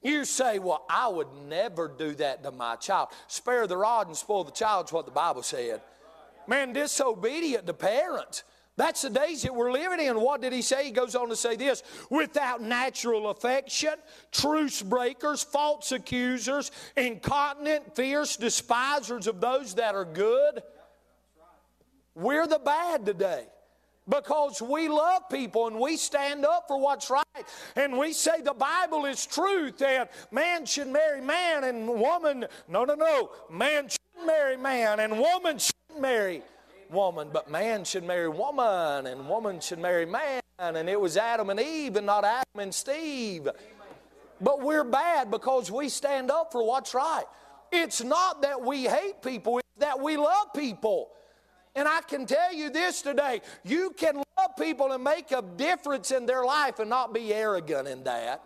You 0.01 0.25
say, 0.25 0.57
well, 0.59 0.85
I 0.89 1.07
would 1.07 1.27
never 1.47 1.87
do 1.87 2.13
that 2.15 2.43
to 2.43 2.51
my 2.51 2.75
child. 2.75 3.09
Spare 3.27 3.67
the 3.67 3.77
rod 3.77 4.07
and 4.07 4.17
spoil 4.17 4.43
the 4.43 4.51
child 4.51 4.87
is 4.87 4.93
what 4.93 5.05
the 5.05 5.11
Bible 5.11 5.43
said. 5.43 5.81
Man, 6.47 6.73
disobedient 6.73 7.67
to 7.67 7.73
parents. 7.73 8.43
That's 8.77 9.03
the 9.03 9.11
days 9.11 9.43
that 9.43 9.53
we're 9.53 9.71
living 9.71 10.03
in. 10.03 10.19
What 10.19 10.41
did 10.41 10.53
he 10.53 10.63
say? 10.63 10.85
He 10.85 10.91
goes 10.91 11.13
on 11.13 11.29
to 11.29 11.35
say 11.35 11.55
this 11.55 11.83
without 12.09 12.61
natural 12.61 13.29
affection, 13.29 13.93
truce 14.31 14.81
breakers, 14.81 15.43
false 15.43 15.91
accusers, 15.91 16.71
incontinent, 16.97 17.95
fierce 17.95 18.37
despisers 18.37 19.27
of 19.27 19.39
those 19.39 19.75
that 19.75 19.93
are 19.93 20.05
good. 20.05 20.63
We're 22.15 22.47
the 22.47 22.59
bad 22.59 23.05
today 23.05 23.45
because 24.09 24.61
we 24.61 24.89
love 24.89 25.29
people 25.29 25.67
and 25.67 25.79
we 25.79 25.97
stand 25.97 26.45
up 26.45 26.65
for 26.67 26.79
what's 26.79 27.09
right 27.09 27.23
and 27.75 27.97
we 27.97 28.13
say 28.13 28.41
the 28.41 28.53
Bible 28.53 29.05
is 29.05 29.25
truth 29.25 29.81
and 29.81 30.09
man 30.31 30.65
should 30.65 30.87
marry 30.87 31.21
man 31.21 31.63
and 31.63 31.87
woman, 31.87 32.45
no, 32.67 32.83
no, 32.83 32.95
no, 32.95 33.31
man 33.49 33.87
should 33.87 34.25
marry 34.25 34.57
man 34.57 34.99
and 34.99 35.17
woman 35.17 35.57
should 35.57 35.99
marry 35.99 36.41
woman, 36.89 37.29
but 37.31 37.49
man 37.49 37.83
should 37.83 38.03
marry 38.03 38.29
woman 38.29 39.07
and 39.07 39.27
woman 39.27 39.59
should 39.59 39.79
marry 39.79 40.05
man 40.05 40.41
and 40.59 40.89
it 40.89 40.99
was 40.99 41.17
Adam 41.17 41.49
and 41.49 41.59
Eve 41.59 41.95
and 41.95 42.05
not 42.05 42.23
Adam 42.23 42.59
and 42.59 42.73
Steve. 42.73 43.47
But 44.39 44.61
we're 44.61 44.83
bad 44.83 45.29
because 45.29 45.71
we 45.71 45.89
stand 45.89 46.31
up 46.31 46.51
for 46.51 46.65
what's 46.65 46.93
right. 46.93 47.25
It's 47.71 48.03
not 48.03 48.41
that 48.41 48.61
we 48.61 48.83
hate 48.83 49.21
people, 49.21 49.59
it's 49.59 49.67
that 49.77 49.99
we 49.99 50.17
love 50.17 50.53
people. 50.55 51.11
And 51.75 51.87
I 51.87 52.01
can 52.01 52.25
tell 52.25 52.53
you 52.53 52.69
this 52.69 53.01
today 53.01 53.41
you 53.63 53.93
can 53.95 54.17
love 54.17 54.51
people 54.59 54.91
and 54.91 55.03
make 55.03 55.31
a 55.31 55.41
difference 55.41 56.11
in 56.11 56.25
their 56.25 56.43
life 56.43 56.79
and 56.79 56.89
not 56.89 57.13
be 57.13 57.33
arrogant 57.33 57.87
in 57.87 58.03
that. 58.03 58.43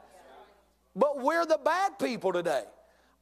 But 0.95 1.21
we're 1.21 1.45
the 1.45 1.59
bad 1.63 1.99
people 1.99 2.31
today. 2.31 2.63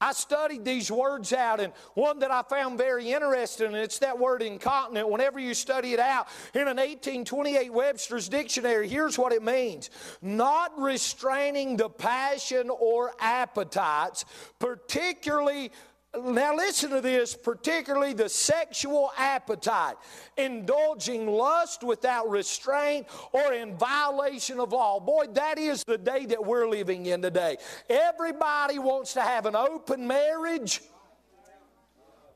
I 0.04 0.12
studied 0.12 0.66
these 0.66 0.92
words 0.92 1.32
out, 1.32 1.62
and 1.62 1.72
one 1.94 2.20
that 2.20 2.30
I 2.30 2.42
found 2.42 2.78
very 2.78 3.14
interesting, 3.14 3.68
and 3.68 3.78
it's 3.78 4.00
that 4.00 4.20
word 4.20 4.42
incontinent. 4.42 5.08
Whenever 5.08 5.40
you 5.40 5.54
study 5.54 5.94
it 5.94 6.00
out 6.00 6.28
in 6.54 6.64
an 6.64 6.76
1828 6.76 7.72
Webster's 7.72 8.28
Dictionary, 8.28 8.90
here's 8.90 9.18
what 9.18 9.32
it 9.32 9.42
means 9.42 9.90
not 10.22 10.78
restraining 10.78 11.78
the 11.78 11.90
passion 11.90 12.70
or 12.70 13.14
appetites, 13.22 14.26
particularly 14.60 15.72
now, 16.16 16.56
listen 16.56 16.92
to 16.92 17.02
this, 17.02 17.34
particularly 17.34 18.14
the 18.14 18.30
sexual 18.30 19.12
appetite, 19.18 19.96
indulging 20.38 21.28
lust 21.28 21.84
without 21.84 22.30
restraint 22.30 23.08
or 23.32 23.54
in 23.54 23.76
violation 23.78 24.60
of 24.60 24.74
law. 24.74 25.00
Boy, 25.00 25.26
that 25.34 25.58
is 25.58 25.84
the 25.84 25.98
day 25.98 26.28
that 26.28 26.46
we're 26.46 26.70
living 26.70 27.08
in 27.08 27.24
today. 27.24 27.58
Everybody 27.90 28.78
wants 28.78 29.14
to 29.14 29.22
have 29.22 29.48
an 29.48 29.56
open 29.56 30.06
marriage. 30.06 30.82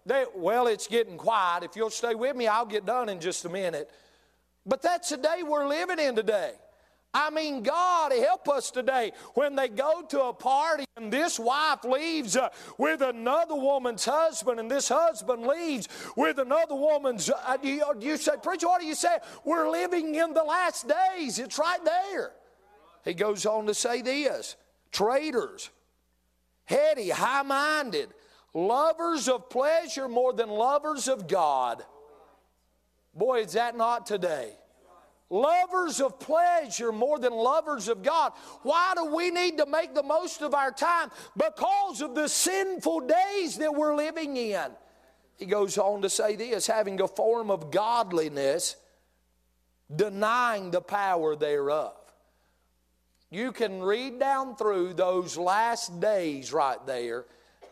They, 0.07 0.25
well, 0.35 0.65
it's 0.65 0.87
getting 0.87 1.17
quiet. 1.17 1.63
If 1.63 1.75
you'll 1.75 1.91
stay 1.91 2.15
with 2.15 2.35
me, 2.35 2.47
I'll 2.47 2.65
get 2.65 2.85
done 2.85 3.09
in 3.09 3.19
just 3.19 3.45
a 3.45 3.49
minute. 3.49 3.91
But 4.65 4.81
that's 4.81 5.09
the 5.09 5.17
day 5.17 5.43
we're 5.47 5.67
living 5.67 5.99
in 5.99 6.15
today. 6.15 6.53
I 7.19 7.31
mean, 7.31 7.63
God 7.63 8.11
help 8.11 8.47
us 8.47 8.69
today 8.69 9.11
when 9.33 9.55
they 9.55 9.69
go 9.69 10.03
to 10.09 10.25
a 10.25 10.33
party 10.33 10.85
and 10.95 11.11
this 11.11 11.39
wife 11.39 11.83
leaves 11.83 12.37
uh, 12.37 12.49
with 12.77 13.01
another 13.01 13.55
woman's 13.55 14.05
husband 14.05 14.59
and 14.59 14.69
this 14.69 14.89
husband 14.89 15.47
leaves 15.47 15.89
with 16.15 16.37
another 16.37 16.75
woman's. 16.75 17.27
Uh, 17.31 17.57
you, 17.63 17.83
you 17.99 18.17
say, 18.17 18.33
Preacher, 18.43 18.67
what 18.67 18.81
do 18.81 18.85
you 18.85 18.93
say? 18.93 19.17
We're 19.43 19.67
living 19.67 20.13
in 20.13 20.35
the 20.35 20.43
last 20.43 20.87
days. 20.87 21.39
It's 21.39 21.57
right 21.57 21.83
there. 21.83 22.33
He 23.03 23.15
goes 23.15 23.47
on 23.47 23.65
to 23.65 23.73
say 23.73 24.03
this 24.03 24.55
traitors, 24.91 25.71
heady, 26.65 27.09
high 27.09 27.41
minded, 27.41 28.09
lovers 28.53 29.27
of 29.27 29.49
pleasure 29.49 30.07
more 30.07 30.33
than 30.33 30.49
lovers 30.49 31.07
of 31.07 31.27
God. 31.27 31.83
Boy, 33.15 33.39
is 33.39 33.53
that 33.53 33.75
not 33.75 34.05
today? 34.05 34.51
Lovers 35.29 35.99
of 35.99 36.19
pleasure 36.19 36.93
more 36.93 37.19
than 37.19 37.33
lovers 37.33 37.89
of 37.89 38.01
God. 38.01 38.31
Why 38.63 38.93
do 38.95 39.13
we 39.13 39.29
need 39.29 39.57
to 39.57 39.65
make 39.65 39.93
the 39.93 40.03
most 40.03 40.41
of 40.41 40.53
our 40.53 40.71
time? 40.71 41.11
Because 41.35 42.01
of 42.01 42.15
the 42.15 42.29
sinful 42.29 43.01
days 43.01 43.57
that 43.57 43.73
we're 43.73 43.95
living 43.95 44.37
in. 44.37 44.71
He 45.37 45.45
goes 45.45 45.77
on 45.77 46.01
to 46.03 46.09
say 46.09 46.35
this 46.35 46.65
having 46.65 47.01
a 47.01 47.07
form 47.07 47.51
of 47.51 47.71
godliness, 47.71 48.77
denying 49.93 50.71
the 50.71 50.81
power 50.81 51.35
thereof. 51.35 51.93
You 53.29 53.51
can 53.51 53.81
read 53.81 54.19
down 54.19 54.55
through 54.55 54.93
those 54.93 55.37
last 55.37 55.99
days 55.99 56.53
right 56.53 56.83
there, 56.85 57.25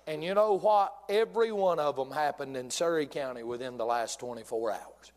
and 0.05 0.21
you 0.21 0.33
know 0.33 0.57
what? 0.57 0.93
Every 1.07 1.53
one 1.53 1.79
of 1.79 1.95
them 1.95 2.11
happened 2.11 2.57
in 2.57 2.69
Surry 2.69 3.07
County 3.07 3.43
within 3.43 3.77
the 3.77 3.85
last 3.85 4.19
24 4.19 4.71
hours 4.73 5.11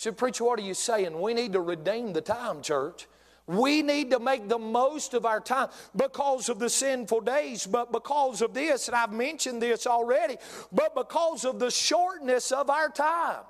said, 0.00 0.16
Preacher, 0.16 0.44
what 0.44 0.58
are 0.58 0.62
you 0.62 0.72
saying? 0.72 1.20
We 1.20 1.34
need 1.34 1.52
to 1.52 1.60
redeem 1.60 2.14
the 2.14 2.22
time, 2.22 2.62
church. 2.62 3.06
We 3.46 3.82
need 3.82 4.10
to 4.12 4.18
make 4.18 4.48
the 4.48 4.58
most 4.58 5.12
of 5.12 5.26
our 5.26 5.40
time 5.40 5.68
because 5.94 6.48
of 6.48 6.58
the 6.58 6.70
sinful 6.70 7.20
days, 7.20 7.66
but 7.66 7.92
because 7.92 8.40
of 8.40 8.54
this, 8.54 8.88
and 8.88 8.96
I've 8.96 9.12
mentioned 9.12 9.60
this 9.60 9.86
already, 9.86 10.38
but 10.72 10.94
because 10.94 11.44
of 11.44 11.58
the 11.58 11.70
shortness 11.70 12.50
of 12.50 12.70
our 12.70 12.88
time 12.88 13.42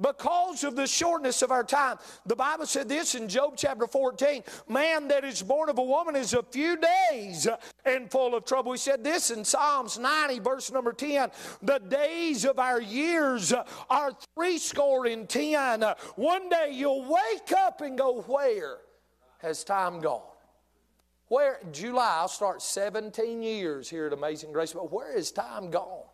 because 0.00 0.64
of 0.64 0.76
the 0.76 0.86
shortness 0.86 1.42
of 1.42 1.50
our 1.50 1.64
time. 1.64 1.98
The 2.26 2.36
Bible 2.36 2.66
said 2.66 2.88
this 2.88 3.14
in 3.14 3.28
Job 3.28 3.54
chapter 3.56 3.86
14 3.86 4.42
man 4.68 5.08
that 5.08 5.24
is 5.24 5.42
born 5.42 5.68
of 5.68 5.78
a 5.78 5.82
woman 5.82 6.16
is 6.16 6.34
a 6.34 6.42
few 6.42 6.76
days 7.10 7.46
and 7.84 8.10
full 8.10 8.34
of 8.34 8.44
trouble. 8.44 8.72
We 8.72 8.78
said 8.78 9.02
this 9.02 9.30
in 9.30 9.44
Psalms 9.44 9.98
90, 9.98 10.38
verse 10.40 10.70
number 10.70 10.92
10 10.92 11.30
the 11.62 11.78
days 11.78 12.44
of 12.44 12.58
our 12.58 12.80
years 12.80 13.52
are 13.90 14.12
threescore 14.34 15.06
and 15.06 15.28
ten. 15.28 15.84
One 16.16 16.48
day 16.48 16.70
you'll 16.72 17.04
wake 17.04 17.52
up 17.56 17.80
and 17.80 17.96
go, 17.96 18.22
Where 18.22 18.78
has 19.38 19.64
time 19.64 20.00
gone? 20.00 20.22
Where, 21.28 21.60
July, 21.72 22.16
I'll 22.20 22.28
start 22.28 22.62
17 22.62 23.42
years 23.42 23.88
here 23.88 24.06
at 24.06 24.14
Amazing 24.14 24.52
Grace, 24.52 24.72
but 24.72 24.90
where 24.90 25.14
has 25.14 25.30
time 25.30 25.70
gone? 25.70 26.04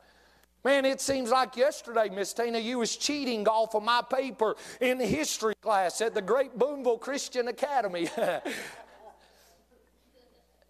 Man, 0.64 0.86
it 0.86 1.02
seems 1.02 1.30
like 1.30 1.58
yesterday, 1.58 2.08
Miss 2.08 2.32
Tina, 2.32 2.58
you 2.58 2.78
was 2.78 2.96
cheating 2.96 3.46
off 3.46 3.74
of 3.74 3.82
my 3.82 4.00
paper 4.00 4.56
in 4.80 4.98
history 4.98 5.54
class 5.60 6.00
at 6.00 6.14
the 6.14 6.22
Great 6.22 6.58
Boonville 6.58 6.96
Christian 6.96 7.48
Academy. 7.48 8.08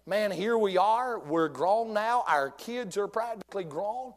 Man, 0.07 0.33
here 0.33 0.59
we 0.59 0.77
are. 0.77 1.21
We're 1.21 1.49
grown 1.49 1.95
now. 1.95 2.25
Our 2.27 2.51
kids 2.51 2.97
are 2.97 3.07
practically 3.07 3.63
grown. 3.63 4.15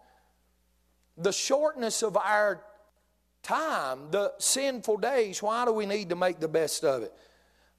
The 1.15 1.31
shortness 1.31 2.01
of 2.01 2.17
our 2.17 2.63
time, 3.43 4.09
the 4.09 4.33
sinful 4.39 4.97
days, 4.97 5.43
why 5.43 5.63
do 5.65 5.73
we 5.73 5.85
need 5.85 6.09
to 6.09 6.15
make 6.15 6.39
the 6.39 6.47
best 6.47 6.83
of 6.83 7.03
it? 7.03 7.13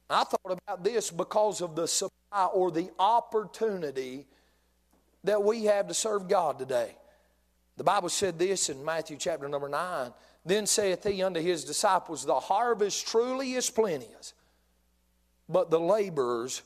I 0.09 0.23
thought 0.23 0.61
about 0.69 0.85
this 0.85 1.11
because 1.11 1.61
of 1.61 1.75
the 1.75 1.89
supply 1.89 2.45
or 2.47 2.71
the 2.71 2.91
opportunity 2.99 4.27
that 5.25 5.43
we 5.43 5.65
have 5.65 5.89
to 5.89 5.95
serve 5.95 6.29
God 6.29 6.61
today. 6.61 6.98
The 7.79 7.85
Bible 7.85 8.09
said 8.09 8.41
this 8.41 8.71
in 8.71 8.85
Matthew 8.85 9.17
chapter 9.17 9.49
number 9.49 9.69
9 9.69 10.13
Then 10.45 10.67
saith 10.67 11.05
he 11.05 11.23
unto 11.23 11.41
his 11.41 11.65
disciples, 11.65 12.27
The 12.27 12.41
harvest 12.41 13.07
truly 13.07 13.55
is 13.55 13.71
plenteous, 13.71 14.35
but 15.49 15.71
the 15.71 15.79
laborers 15.79 16.63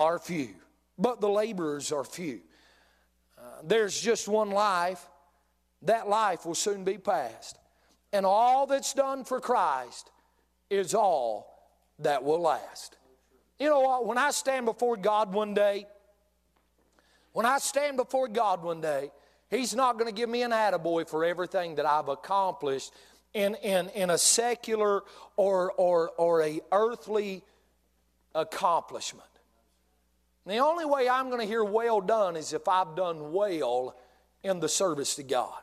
are 0.00 0.18
few. 0.18 0.54
But 0.98 1.20
the 1.20 1.28
laborers 1.28 1.92
are 1.92 2.04
few. 2.04 2.40
Uh, 3.38 3.42
there's 3.64 4.00
just 4.00 4.28
one 4.28 4.50
life. 4.50 5.06
That 5.82 6.08
life 6.08 6.44
will 6.44 6.54
soon 6.54 6.84
be 6.84 6.96
past. 6.98 7.58
And 8.12 8.26
all 8.26 8.66
that's 8.66 8.94
done 8.94 9.24
for 9.24 9.40
Christ 9.40 10.10
is 10.68 10.94
all 10.94 11.70
that 11.98 12.24
will 12.24 12.40
last. 12.40 12.96
You 13.58 13.68
know 13.68 13.80
what? 13.80 14.06
When 14.06 14.18
I 14.18 14.30
stand 14.30 14.66
before 14.66 14.96
God 14.96 15.32
one 15.34 15.52
day, 15.52 15.86
when 17.32 17.46
I 17.46 17.58
stand 17.58 17.98
before 17.98 18.28
God 18.28 18.62
one 18.62 18.80
day, 18.80 19.10
He's 19.50 19.74
not 19.74 19.98
going 19.98 20.06
to 20.06 20.14
give 20.14 20.28
me 20.28 20.42
an 20.42 20.52
attaboy 20.52 21.08
for 21.08 21.24
everything 21.24 21.74
that 21.74 21.86
I've 21.86 22.08
accomplished 22.08 22.92
in, 23.34 23.56
in, 23.56 23.88
in 23.90 24.10
a 24.10 24.18
secular 24.18 25.02
or, 25.36 25.72
or, 25.72 26.10
or 26.16 26.42
a 26.42 26.60
earthly 26.70 27.42
accomplishment. 28.34 29.26
the 30.46 30.58
only 30.58 30.84
way 30.84 31.08
I'm 31.08 31.28
going 31.28 31.40
to 31.40 31.46
hear 31.46 31.64
well 31.64 32.00
done 32.00 32.36
is 32.36 32.52
if 32.52 32.68
I've 32.68 32.94
done 32.94 33.32
well 33.32 33.96
in 34.44 34.60
the 34.60 34.68
service 34.68 35.16
to 35.16 35.24
God. 35.24 35.60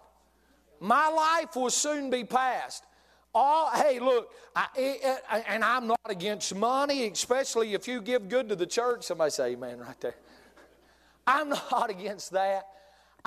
My 0.80 1.08
life 1.08 1.56
will 1.56 1.70
soon 1.70 2.10
be 2.10 2.24
past. 2.24 2.84
all, 3.34 3.72
hey, 3.72 4.00
look, 4.00 4.32
I, 4.56 4.68
it, 4.76 5.24
and 5.48 5.64
I'm 5.64 5.88
not 5.88 6.00
against 6.10 6.54
money, 6.54 7.08
especially 7.08 7.74
if 7.74 7.88
you 7.88 8.02
give 8.02 8.28
good 8.28 8.50
to 8.50 8.56
the 8.56 8.68
church. 8.68 9.04
Somebody 9.04 9.32
say 9.32 9.52
amen 9.52 9.80
right 9.80 10.00
there. 10.02 10.16
I'm 11.26 11.50
not 11.72 11.90
against 11.90 12.32
that. 12.32 12.68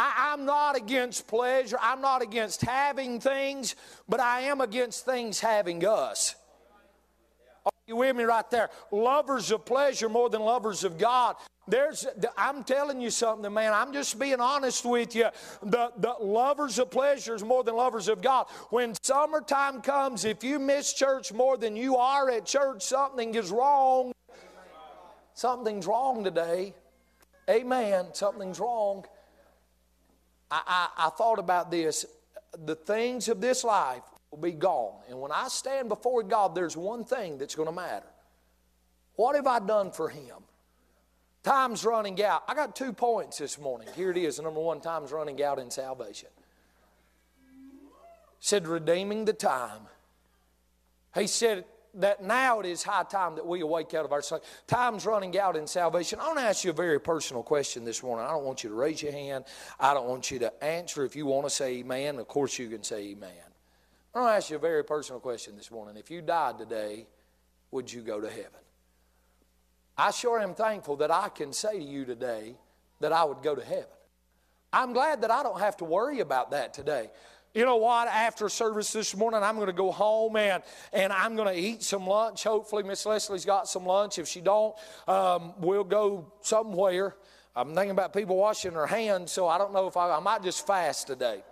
I, 0.01 0.33
am 0.33 0.47
not 0.47 0.77
against 0.77 1.27
pleasure. 1.27 1.77
I'm 1.81 2.01
not 2.01 2.23
against 2.23 2.63
having 2.63 3.21
things, 3.21 3.77
but 4.09 4.19
I 4.19 4.43
am 4.43 4.63
against 4.63 5.05
things 5.05 5.41
having 5.41 5.85
us. 5.85 6.37
Are 7.67 7.73
you 7.87 7.97
with 7.97 8.17
me 8.17 8.25
right 8.25 8.51
there? 8.51 8.71
Lovers 8.91 9.51
of 9.51 9.67
pleasure 9.67 10.09
more 10.09 10.31
than 10.31 10.41
lovers 10.41 10.85
of 10.85 10.97
God. 10.97 11.37
There's, 11.69 12.07
I'm 12.39 12.65
telling 12.65 13.03
you 13.03 13.11
something, 13.11 13.53
man. 13.53 13.75
I'm 13.75 13.93
just 13.93 14.19
being 14.19 14.41
honest 14.41 14.87
with 14.87 15.15
you. 15.15 15.29
The, 15.63 15.93
the 15.99 16.15
lovers 16.19 16.79
of 16.79 16.91
pleasures 16.91 17.45
more 17.45 17.63
than 17.63 17.77
lovers 17.77 18.09
of 18.09 18.23
God. 18.23 18.47
When 18.71 18.95
summertime 19.03 19.83
comes, 19.83 20.25
if 20.25 20.43
you 20.43 20.59
miss 20.59 20.95
church 20.95 21.31
more 21.31 21.59
than 21.59 21.77
you 21.77 21.97
are 21.97 22.31
at 22.31 22.47
church, 22.47 22.83
something 22.83 23.35
is 23.35 23.51
wrong. 23.51 24.13
Something's 25.35 25.87
wrong 25.87 26.25
today. 26.25 26.75
Amen. 27.51 28.07
Something's 28.15 28.59
wrong. 28.59 29.05
I, 30.51 30.63
I, 30.67 31.07
I 31.07 31.11
thought 31.11 31.39
about 31.39 31.71
this. 31.71 32.05
The 32.65 32.75
things 32.75 33.29
of 33.29 33.41
this 33.41 33.65
life 33.65 34.03
will 34.31 34.39
be 34.39 34.53
gone. 34.53 35.01
And 35.09 35.21
when 35.21 35.33
I 35.33 35.49
stand 35.49 35.89
before 35.89 36.23
God, 36.23 36.55
there's 36.55 36.77
one 36.77 37.05
thing 37.05 37.39
that's 37.39 37.55
going 37.55 37.69
to 37.69 37.75
matter. 37.75 38.07
What 39.17 39.37
have 39.37 39.47
I 39.47 39.61
done 39.61 39.93
for 39.93 40.09
Him? 40.09 40.37
Time's 41.43 41.85
running 41.85 42.23
out. 42.23 42.43
I 42.49 42.55
got 42.55 42.77
two 42.77 42.93
points 42.93 43.39
this 43.39 43.59
morning. 43.59 43.89
Here 43.97 44.11
it 44.11 44.17
is. 44.17 44.39
Number 44.41 44.61
one, 44.61 44.81
time's 44.81 45.11
running 45.11 45.43
out 45.43 45.59
in 45.59 45.71
salvation. 45.71 46.29
Said, 48.41 48.67
redeeming 48.67 49.25
the 49.25 49.33
time. 49.33 49.83
He 51.15 51.27
said 51.27 51.65
that 51.95 52.23
now 52.23 52.61
it 52.61 52.67
is 52.67 52.83
high 52.83 53.05
time 53.05 53.35
that 53.37 53.47
we 53.47 53.61
awake 53.61 53.95
out 53.95 54.05
of 54.05 54.13
our 54.13 54.23
sleep. 54.23 54.43
Time's 54.67 55.07
running 55.07 55.39
out 55.39 55.57
in 55.57 55.67
salvation. 55.67 56.21
I 56.21 56.27
want 56.27 56.39
to 56.39 56.45
ask 56.45 56.65
you 56.65 56.71
a 56.71 56.75
very 56.75 57.01
personal 57.01 57.43
question 57.43 57.85
this 57.85 58.03
morning. 58.03 58.27
I 58.27 58.31
don't 58.31 58.45
want 58.45 58.63
you 58.63 58.71
to 58.71 58.77
raise 58.77 59.03
your 59.03 59.13
hand. 59.13 59.45
I 59.79 59.95
don't 59.95 60.09
want 60.09 60.31
you 60.31 60.39
to 60.41 60.65
answer. 60.65 61.05
If 61.05 61.17
you 61.17 61.27
want 61.27 61.47
to 61.47 61.51
say 61.51 61.79
amen, 61.79 62.19
of 62.19 62.29
course 62.29 62.59
you 62.59 62.69
can 62.69 62.83
say 62.83 63.11
amen. 63.11 63.31
I 64.15 64.21
want 64.21 64.33
to 64.33 64.37
ask 64.37 64.51
you 64.51 64.57
a 64.57 64.61
very 64.61 64.85
personal 64.85 65.21
question 65.21 65.57
this 65.57 65.71
morning. 65.71 65.97
If 65.97 66.11
you 66.11 66.21
died 66.23 66.59
today, 66.59 67.07
would 67.71 67.93
you 67.93 68.03
go 68.03 68.21
to 68.21 68.29
heaven? 68.29 68.61
I 69.97 70.11
sure 70.11 70.41
am 70.41 70.55
thankful 70.55 70.97
that 70.97 71.11
I 71.11 71.29
can 71.29 71.53
say 71.53 71.79
to 71.79 71.85
you 71.85 72.05
today 72.05 72.57
that 73.01 73.13
I 73.13 73.25
would 73.25 73.43
go 73.43 73.55
to 73.55 73.65
heaven. 73.65 73.87
I'm 74.73 74.93
glad 74.93 75.23
that 75.23 75.31
I 75.31 75.43
don't 75.43 75.61
have 75.61 75.77
to 75.79 75.85
worry 75.85 76.21
about 76.21 76.53
that 76.53 76.73
today. 76.73 77.11
You 77.53 77.65
know 77.65 77.77
what? 77.79 78.07
After 78.07 78.49
service 78.49 78.93
this 78.93 79.17
morning, 79.17 79.43
I'm 79.43 79.57
going 79.57 79.67
to 79.67 79.73
go 79.73 79.91
home 79.91 80.37
and, 80.37 80.63
and 80.93 81.13
I'm 81.13 81.35
going 81.35 81.53
to 81.53 81.61
eat 81.61 81.83
some 81.83 82.07
lunch. 82.07 82.45
Hopefully, 82.45 82.85
Miss 82.85 83.05
Leslie's 83.05 83.45
got 83.45 83.67
some 83.67 83.85
lunch. 83.85 84.19
If 84.19 84.29
she 84.29 84.41
don't, 84.41 84.77
um, 85.09 85.55
we'll 85.59 85.83
go 85.83 86.33
somewhere. 86.43 87.17
I'm 87.57 87.75
thinking 87.75 87.91
about 87.91 88.13
people 88.13 88.37
washing 88.37 88.75
their 88.75 88.87
hands, 88.87 89.33
so 89.33 89.49
I 89.49 89.59
don't 89.59 89.73
know 89.73 89.89
if 89.89 89.97
I, 89.97 90.11
I 90.11 90.21
might 90.21 90.45
just 90.45 90.65
fast 90.65 91.09
today. 91.09 91.43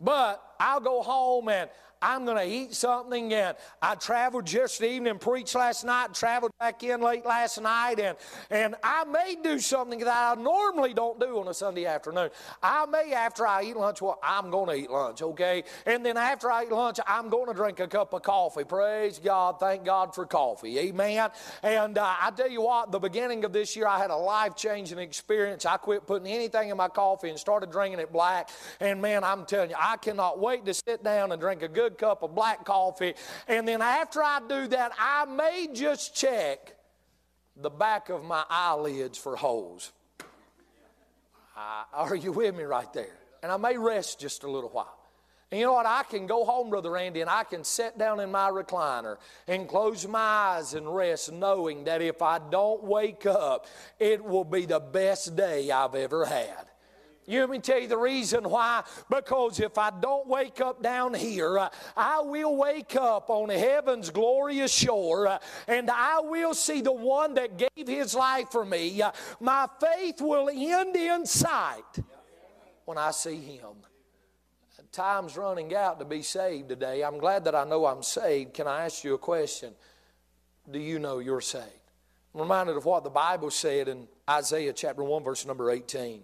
But 0.00 0.40
I'll 0.60 0.80
go 0.80 1.02
home 1.02 1.48
and 1.48 1.68
I'm 2.00 2.24
going 2.24 2.36
to 2.36 2.52
eat 2.52 2.74
something. 2.74 3.32
And 3.32 3.56
I 3.80 3.94
traveled 3.94 4.46
just 4.46 4.82
evening, 4.82 5.18
preached 5.18 5.54
last 5.54 5.84
night, 5.84 6.14
traveled 6.14 6.52
back 6.58 6.82
in 6.82 7.00
late 7.00 7.24
last 7.24 7.60
night, 7.60 7.98
and, 8.00 8.16
and 8.50 8.74
I 8.82 9.04
may 9.04 9.36
do 9.42 9.58
something 9.58 9.98
that 10.00 10.08
I 10.08 10.40
normally 10.40 10.94
don't 10.94 11.18
do 11.20 11.38
on 11.38 11.48
a 11.48 11.54
Sunday 11.54 11.86
afternoon. 11.86 12.30
I 12.62 12.86
may, 12.86 13.12
after 13.12 13.46
I 13.46 13.64
eat 13.64 13.76
lunch, 13.76 14.02
well, 14.02 14.18
I'm 14.22 14.50
going 14.50 14.68
to 14.68 14.84
eat 14.84 14.90
lunch, 14.90 15.22
okay? 15.22 15.64
And 15.84 16.04
then 16.04 16.16
after 16.16 16.50
I 16.50 16.64
eat 16.64 16.72
lunch, 16.72 16.98
I'm 17.06 17.28
going 17.28 17.46
to 17.46 17.54
drink 17.54 17.80
a 17.80 17.86
cup 17.86 18.12
of 18.12 18.22
coffee. 18.22 18.64
Praise 18.64 19.18
God. 19.18 19.58
Thank 19.60 19.84
God 19.84 20.14
for 20.14 20.26
coffee. 20.26 20.78
Amen. 20.78 21.30
And 21.62 21.98
uh, 21.98 22.14
I 22.20 22.30
tell 22.30 22.50
you 22.50 22.62
what, 22.62 22.92
the 22.92 22.98
beginning 22.98 23.44
of 23.44 23.52
this 23.52 23.76
year, 23.76 23.86
I 23.86 23.98
had 23.98 24.10
a 24.10 24.16
life 24.16 24.56
changing 24.56 24.98
experience. 24.98 25.64
I 25.66 25.76
quit 25.76 26.06
putting 26.06 26.28
anything 26.28 26.70
in 26.70 26.76
my 26.76 26.88
coffee 26.88 27.30
and 27.30 27.38
started 27.38 27.70
drinking 27.70 28.00
it 28.00 28.12
black. 28.12 28.50
And 28.80 29.00
man, 29.00 29.24
I'm 29.24 29.46
telling 29.46 29.70
you, 29.70 29.76
I 29.78 29.96
cannot 29.96 30.38
wait 30.38 30.64
to 30.66 30.74
sit 30.74 31.02
down 31.02 31.32
and 31.32 31.40
drink 31.40 31.62
a 31.62 31.68
good 31.68 31.85
good 31.88 31.98
cup 31.98 32.22
of 32.22 32.34
black 32.34 32.64
coffee. 32.64 33.14
And 33.48 33.66
then 33.66 33.80
after 33.80 34.22
I 34.22 34.40
do 34.48 34.66
that, 34.68 34.92
I 34.98 35.24
may 35.24 35.68
just 35.72 36.14
check 36.14 36.74
the 37.56 37.70
back 37.70 38.08
of 38.08 38.24
my 38.24 38.44
eyelids 38.50 39.16
for 39.18 39.36
holes. 39.36 39.92
Are 41.92 42.14
you 42.14 42.32
with 42.32 42.54
me 42.54 42.64
right 42.64 42.92
there? 42.92 43.16
And 43.42 43.52
I 43.52 43.56
may 43.56 43.78
rest 43.78 44.20
just 44.20 44.42
a 44.42 44.50
little 44.50 44.70
while. 44.70 44.98
And 45.50 45.60
you 45.60 45.66
know 45.66 45.74
what? 45.74 45.86
I 45.86 46.02
can 46.02 46.26
go 46.26 46.44
home, 46.44 46.70
Brother 46.70 46.90
Randy, 46.90 47.20
and 47.20 47.30
I 47.30 47.44
can 47.44 47.62
sit 47.62 47.96
down 47.96 48.18
in 48.18 48.32
my 48.32 48.50
recliner 48.50 49.16
and 49.46 49.68
close 49.68 50.06
my 50.06 50.18
eyes 50.18 50.74
and 50.74 50.92
rest, 50.92 51.32
knowing 51.32 51.84
that 51.84 52.02
if 52.02 52.20
I 52.20 52.40
don't 52.50 52.82
wake 52.82 53.26
up, 53.26 53.66
it 54.00 54.24
will 54.24 54.44
be 54.44 54.66
the 54.66 54.80
best 54.80 55.36
day 55.36 55.70
I've 55.70 55.94
ever 55.94 56.24
had. 56.24 56.66
You 57.26 57.40
let 57.40 57.50
me 57.50 57.58
tell 57.58 57.80
you 57.80 57.88
the 57.88 57.98
reason 57.98 58.48
why. 58.48 58.84
Because 59.10 59.58
if 59.60 59.78
I 59.78 59.90
don't 59.90 60.28
wake 60.28 60.60
up 60.60 60.82
down 60.82 61.12
here, 61.12 61.58
uh, 61.58 61.68
I 61.96 62.20
will 62.20 62.56
wake 62.56 62.94
up 62.96 63.30
on 63.30 63.48
heaven's 63.48 64.10
glorious 64.10 64.72
shore 64.72 65.26
uh, 65.26 65.38
and 65.66 65.90
I 65.90 66.20
will 66.20 66.54
see 66.54 66.80
the 66.80 66.92
one 66.92 67.34
that 67.34 67.56
gave 67.56 67.88
his 67.88 68.14
life 68.14 68.50
for 68.50 68.64
me. 68.64 69.02
Uh, 69.02 69.10
my 69.40 69.66
faith 69.80 70.20
will 70.20 70.48
end 70.48 70.94
in 70.94 71.26
sight 71.26 71.98
when 72.84 72.98
I 72.98 73.10
see 73.10 73.36
him. 73.36 73.74
Time's 74.92 75.36
running 75.36 75.74
out 75.74 75.98
to 75.98 76.06
be 76.06 76.22
saved 76.22 76.70
today. 76.70 77.04
I'm 77.04 77.18
glad 77.18 77.44
that 77.44 77.54
I 77.54 77.64
know 77.64 77.84
I'm 77.84 78.02
saved. 78.02 78.54
Can 78.54 78.66
I 78.66 78.86
ask 78.86 79.04
you 79.04 79.12
a 79.12 79.18
question? 79.18 79.74
Do 80.70 80.78
you 80.78 80.98
know 80.98 81.18
you're 81.18 81.42
saved? 81.42 81.66
I'm 82.34 82.40
reminded 82.40 82.78
of 82.78 82.86
what 82.86 83.04
the 83.04 83.10
Bible 83.10 83.50
said 83.50 83.88
in 83.88 84.08
Isaiah 84.28 84.72
chapter 84.72 85.04
1, 85.04 85.22
verse 85.22 85.44
number 85.44 85.70
18. 85.70 86.22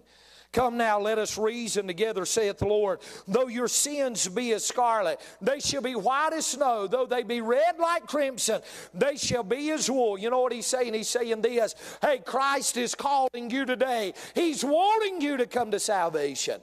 Come 0.53 0.77
now, 0.77 0.99
let 0.99 1.17
us 1.17 1.35
reason 1.35 1.87
together, 1.87 2.25
saith 2.25 2.59
the 2.59 2.67
Lord. 2.67 2.99
Though 3.27 3.47
your 3.47 3.67
sins 3.67 4.27
be 4.27 4.53
as 4.53 4.63
scarlet, 4.63 5.19
they 5.41 5.59
shall 5.59 5.81
be 5.81 5.95
white 5.95 6.31
as 6.33 6.45
snow. 6.45 6.85
Though 6.85 7.07
they 7.07 7.23
be 7.23 7.41
red 7.41 7.79
like 7.79 8.05
crimson, 8.05 8.61
they 8.93 9.17
shall 9.17 9.43
be 9.43 9.71
as 9.71 9.89
wool. 9.89 10.17
You 10.17 10.29
know 10.29 10.41
what 10.41 10.53
he's 10.53 10.67
saying? 10.67 10.93
He's 10.93 11.09
saying 11.09 11.41
this 11.41 11.73
Hey, 12.01 12.19
Christ 12.19 12.77
is 12.77 12.93
calling 12.93 13.49
you 13.49 13.65
today, 13.65 14.13
He's 14.35 14.63
wanting 14.63 15.21
you 15.21 15.37
to 15.37 15.47
come 15.47 15.71
to 15.71 15.79
salvation. 15.79 16.61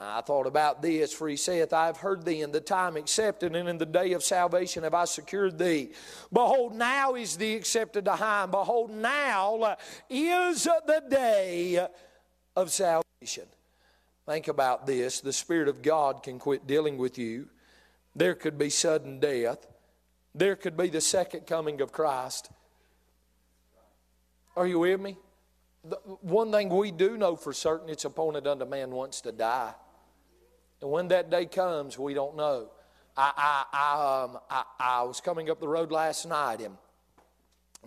I 0.00 0.20
thought 0.20 0.46
about 0.46 0.82
this, 0.82 1.12
for 1.12 1.28
he 1.28 1.36
saith, 1.36 1.72
I 1.72 1.86
have 1.86 1.96
heard 1.96 2.24
thee 2.24 2.40
in 2.40 2.50
the 2.50 2.60
time 2.60 2.96
accepted, 2.96 3.54
and 3.54 3.68
in 3.68 3.78
the 3.78 3.86
day 3.86 4.12
of 4.12 4.24
salvation 4.24 4.82
have 4.82 4.94
I 4.94 5.04
secured 5.04 5.58
thee. 5.58 5.92
Behold, 6.32 6.74
now 6.74 7.14
is 7.14 7.36
the 7.36 7.54
accepted 7.54 8.06
time. 8.06 8.50
Behold, 8.50 8.90
now 8.90 9.76
is 10.10 10.64
the 10.64 11.02
day 11.08 11.86
of 12.56 12.72
salvation. 12.72 13.01
Think 14.26 14.48
about 14.48 14.86
this 14.86 15.20
the 15.20 15.32
Spirit 15.32 15.68
of 15.68 15.82
God 15.82 16.22
can 16.22 16.38
quit 16.38 16.66
dealing 16.66 16.98
with 16.98 17.18
you. 17.18 17.48
There 18.14 18.34
could 18.34 18.58
be 18.58 18.70
sudden 18.70 19.20
death, 19.20 19.66
there 20.34 20.56
could 20.56 20.76
be 20.76 20.88
the 20.88 21.00
second 21.00 21.46
coming 21.46 21.80
of 21.80 21.92
Christ. 21.92 22.50
Are 24.54 24.66
you 24.66 24.80
with 24.80 25.00
me? 25.00 25.16
The 25.84 25.96
one 26.20 26.52
thing 26.52 26.68
we 26.68 26.90
do 26.90 27.16
know 27.16 27.36
for 27.36 27.52
certain 27.52 27.88
it's 27.88 28.04
appointed 28.04 28.46
unto 28.46 28.64
man 28.64 28.90
once 28.90 29.20
to 29.22 29.32
die. 29.32 29.74
And 30.80 30.90
when 30.90 31.08
that 31.08 31.30
day 31.30 31.46
comes, 31.46 31.98
we 31.98 32.12
don't 32.12 32.36
know. 32.36 32.70
I, 33.16 33.32
I, 33.36 33.64
I, 33.72 34.22
um, 34.24 34.38
I, 34.50 34.64
I 34.78 35.02
was 35.02 35.20
coming 35.20 35.50
up 35.50 35.60
the 35.60 35.68
road 35.68 35.90
last 35.90 36.26
night 36.26 36.60
and 36.60 36.76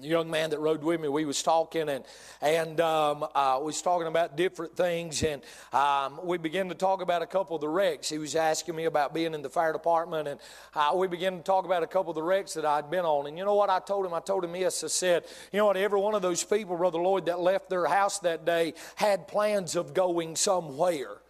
the 0.02 0.08
young 0.10 0.30
man 0.30 0.50
that 0.50 0.60
rode 0.60 0.84
with 0.84 1.00
me, 1.00 1.08
we 1.08 1.24
was 1.24 1.42
talking 1.42 1.88
and 1.88 2.04
and 2.42 2.82
um, 2.82 3.24
uh, 3.34 3.58
was 3.64 3.82
talking 3.82 4.08
about 4.08 4.36
different 4.36 4.76
things, 4.76 5.24
and 5.24 5.42
um, 5.72 6.20
we 6.22 6.38
began 6.38 6.68
to 6.68 6.76
talk 6.76 7.02
about 7.02 7.22
a 7.22 7.26
couple 7.26 7.56
of 7.56 7.62
the 7.62 7.70
wrecks. 7.70 8.10
He 8.10 8.18
was 8.18 8.36
asking 8.36 8.76
me 8.76 8.86
about 8.86 9.14
being 9.14 9.34
in 9.34 9.42
the 9.42 9.50
fire 9.50 9.72
department, 9.72 10.28
and 10.28 10.40
uh, 10.74 10.92
we 10.96 11.08
began 11.08 11.38
to 11.38 11.44
talk 11.44 11.64
about 11.64 11.82
a 11.82 11.88
couple 11.88 12.10
of 12.10 12.16
the 12.16 12.24
wrecks 12.24 12.56
that 12.56 12.66
I'd 12.66 12.92
been 12.92 13.06
on. 13.06 13.28
And 13.28 13.38
you 13.38 13.46
know 13.46 13.56
what 13.56 13.70
I 13.70 13.80
told 13.80 14.06
him? 14.06 14.14
I 14.14 14.20
told 14.20 14.44
him 14.44 14.54
yes. 14.58 14.84
I 14.84 14.88
said, 14.88 15.24
you 15.54 15.60
know 15.60 15.68
what? 15.68 15.78
Every 15.78 16.00
one 16.00 16.14
of 16.14 16.22
those 16.22 16.44
people, 16.44 16.76
Brother 16.76 17.00
Lloyd, 17.00 17.28
that 17.28 17.40
left 17.40 17.70
their 17.70 17.86
house 17.86 18.20
that 18.20 18.44
day 18.44 18.74
had 18.96 19.30
plans 19.30 19.78
of 19.78 19.94
going 19.94 20.36
somewhere, 20.36 21.22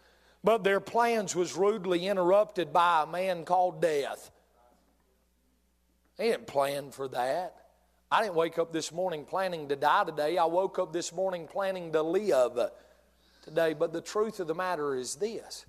but 0.43 0.63
their 0.63 0.80
plans 0.80 1.36
was 1.36 1.56
rudely 1.56 2.08
interrupted 2.08 2.73
by 2.73 3.04
a 3.04 3.06
man 3.06 3.45
called 3.45 3.80
death. 3.80 4.32
He 6.17 6.23
didn't 6.23 6.47
plan 6.47 6.89
for 6.89 7.08
that. 7.10 7.64
I 8.15 8.21
didn't 8.21 8.36
wake 8.36 8.58
up 8.58 8.71
this 8.71 8.93
morning 8.93 9.25
planning 9.25 9.67
to 9.67 9.75
die 9.75 10.06
today. 10.06 10.38
I 10.38 10.45
woke 10.45 10.80
up 10.80 10.93
this 10.93 11.12
morning 11.12 11.49
planning 11.51 11.91
to 11.91 12.01
live 12.01 12.58
today. 13.41 13.73
But 13.73 13.91
the 13.91 13.99
truth 13.99 14.39
of 14.39 14.47
the 14.47 14.56
matter 14.56 14.95
is 14.95 15.15
this 15.15 15.65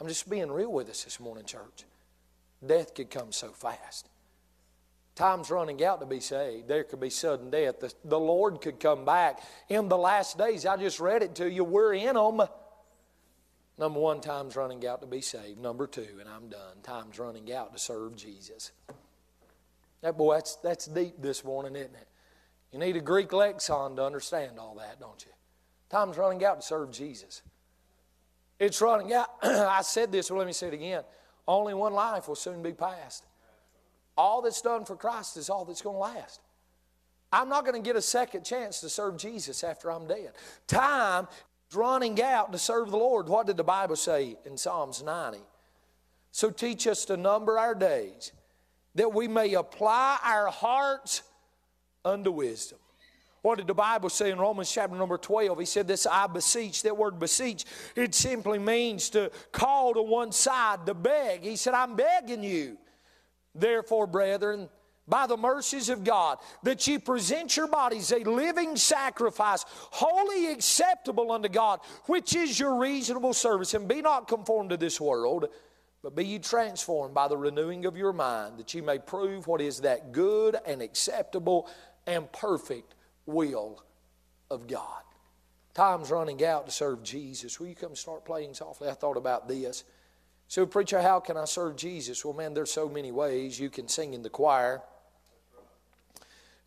I'm 0.00 0.06
just 0.06 0.30
being 0.30 0.52
real 0.52 0.70
with 0.70 0.88
us 0.88 1.02
this 1.02 1.18
morning, 1.18 1.44
church. 1.44 1.82
Death 2.64 2.94
could 2.94 3.10
come 3.10 3.32
so 3.32 3.48
fast. 3.48 4.08
Time's 5.16 5.50
running 5.50 5.82
out 5.82 5.98
to 5.98 6.06
be 6.06 6.20
saved. 6.20 6.68
There 6.68 6.84
could 6.84 7.00
be 7.00 7.10
sudden 7.10 7.50
death. 7.50 7.80
The, 7.80 7.92
the 8.04 8.20
Lord 8.20 8.60
could 8.60 8.78
come 8.78 9.04
back 9.04 9.40
in 9.68 9.88
the 9.88 9.98
last 9.98 10.38
days. 10.38 10.64
I 10.64 10.76
just 10.76 11.00
read 11.00 11.24
it 11.24 11.34
to 11.34 11.50
you. 11.50 11.64
We're 11.64 11.94
in 11.94 12.14
them. 12.14 12.42
Number 13.76 13.98
one, 13.98 14.20
time's 14.20 14.54
running 14.54 14.86
out 14.86 15.00
to 15.00 15.08
be 15.08 15.20
saved. 15.20 15.58
Number 15.58 15.88
two, 15.88 16.06
and 16.20 16.28
I'm 16.28 16.48
done, 16.48 16.76
time's 16.84 17.18
running 17.18 17.52
out 17.52 17.72
to 17.72 17.80
serve 17.80 18.14
Jesus. 18.14 18.70
That 20.02 20.16
boy, 20.16 20.34
that's, 20.34 20.56
that's 20.56 20.86
deep 20.86 21.14
this 21.20 21.44
morning, 21.44 21.76
isn't 21.76 21.94
it? 21.94 22.08
You 22.72 22.78
need 22.78 22.96
a 22.96 23.00
Greek 23.00 23.32
lexicon 23.32 23.96
to 23.96 24.04
understand 24.04 24.58
all 24.58 24.74
that, 24.76 24.98
don't 25.00 25.24
you? 25.24 25.32
Time's 25.90 26.16
running 26.16 26.44
out 26.44 26.60
to 26.60 26.66
serve 26.66 26.90
Jesus. 26.90 27.42
It's 28.58 28.80
running 28.80 29.12
out. 29.12 29.28
I 29.42 29.82
said 29.82 30.10
this, 30.10 30.28
but 30.28 30.36
let 30.36 30.46
me 30.46 30.52
say 30.52 30.68
it 30.68 30.74
again. 30.74 31.02
Only 31.46 31.74
one 31.74 31.92
life 31.92 32.28
will 32.28 32.34
soon 32.34 32.62
be 32.62 32.72
passed. 32.72 33.24
All 34.16 34.42
that's 34.42 34.60
done 34.60 34.84
for 34.84 34.96
Christ 34.96 35.36
is 35.36 35.50
all 35.50 35.64
that's 35.64 35.82
going 35.82 35.96
to 35.96 36.00
last. 36.00 36.40
I'm 37.32 37.48
not 37.48 37.64
going 37.64 37.80
to 37.80 37.86
get 37.86 37.96
a 37.96 38.02
second 38.02 38.44
chance 38.44 38.80
to 38.80 38.88
serve 38.88 39.16
Jesus 39.16 39.64
after 39.64 39.90
I'm 39.90 40.06
dead. 40.06 40.32
Time 40.66 41.28
is 41.70 41.76
running 41.76 42.20
out 42.22 42.52
to 42.52 42.58
serve 42.58 42.90
the 42.90 42.98
Lord. 42.98 43.28
What 43.28 43.46
did 43.46 43.56
the 43.56 43.64
Bible 43.64 43.96
say 43.96 44.36
in 44.44 44.56
Psalms 44.56 45.02
90? 45.02 45.38
So 46.30 46.50
teach 46.50 46.86
us 46.86 47.04
to 47.06 47.16
number 47.16 47.58
our 47.58 47.74
days 47.74 48.32
that 48.94 49.12
we 49.12 49.28
may 49.28 49.54
apply 49.54 50.18
our 50.22 50.48
hearts 50.48 51.22
unto 52.04 52.30
wisdom. 52.30 52.78
What 53.42 53.58
did 53.58 53.66
the 53.66 53.74
Bible 53.74 54.08
say 54.08 54.30
in 54.30 54.38
Romans 54.38 54.70
chapter 54.70 54.96
number 54.96 55.18
12? 55.18 55.58
He 55.58 55.66
said 55.66 55.88
this, 55.88 56.06
I 56.06 56.28
beseech. 56.28 56.82
That 56.82 56.96
word 56.96 57.18
beseech, 57.18 57.64
it 57.96 58.14
simply 58.14 58.60
means 58.60 59.10
to 59.10 59.32
call 59.50 59.94
to 59.94 60.02
one 60.02 60.30
side, 60.30 60.86
to 60.86 60.94
beg. 60.94 61.42
He 61.42 61.56
said, 61.56 61.74
I'm 61.74 61.96
begging 61.96 62.44
you. 62.44 62.78
Therefore, 63.54 64.06
brethren, 64.06 64.68
by 65.08 65.26
the 65.26 65.36
mercies 65.36 65.88
of 65.88 66.04
God, 66.04 66.38
that 66.62 66.86
ye 66.86 66.98
present 66.98 67.56
your 67.56 67.66
bodies 67.66 68.12
a 68.12 68.20
living 68.20 68.76
sacrifice, 68.76 69.64
wholly 69.68 70.52
acceptable 70.52 71.32
unto 71.32 71.48
God, 71.48 71.80
which 72.06 72.36
is 72.36 72.58
your 72.58 72.78
reasonable 72.78 73.34
service. 73.34 73.74
And 73.74 73.88
be 73.88 74.00
not 74.00 74.28
conformed 74.28 74.70
to 74.70 74.76
this 74.76 75.00
world, 75.00 75.48
but 76.02 76.16
be 76.16 76.24
ye 76.24 76.38
transformed 76.38 77.14
by 77.14 77.28
the 77.28 77.36
renewing 77.36 77.86
of 77.86 77.96
your 77.96 78.12
mind, 78.12 78.58
that 78.58 78.74
ye 78.74 78.80
may 78.80 78.98
prove 78.98 79.46
what 79.46 79.60
is 79.60 79.80
that 79.80 80.12
good 80.12 80.56
and 80.66 80.82
acceptable 80.82 81.68
and 82.06 82.30
perfect 82.32 82.94
will 83.24 83.84
of 84.50 84.66
God. 84.66 85.02
Time's 85.74 86.10
running 86.10 86.44
out 86.44 86.66
to 86.66 86.72
serve 86.72 87.02
Jesus. 87.02 87.58
Will 87.58 87.68
you 87.68 87.74
come 87.74 87.96
start 87.96 88.24
playing 88.24 88.54
softly? 88.54 88.88
I 88.88 88.92
thought 88.92 89.16
about 89.16 89.48
this. 89.48 89.84
So, 90.48 90.66
preacher, 90.66 91.00
how 91.00 91.18
can 91.20 91.38
I 91.38 91.46
serve 91.46 91.76
Jesus? 91.76 92.24
Well, 92.24 92.34
man, 92.34 92.52
there's 92.52 92.70
so 92.70 92.88
many 92.88 93.10
ways. 93.10 93.58
You 93.58 93.70
can 93.70 93.88
sing 93.88 94.12
in 94.12 94.22
the 94.22 94.28
choir. 94.28 94.82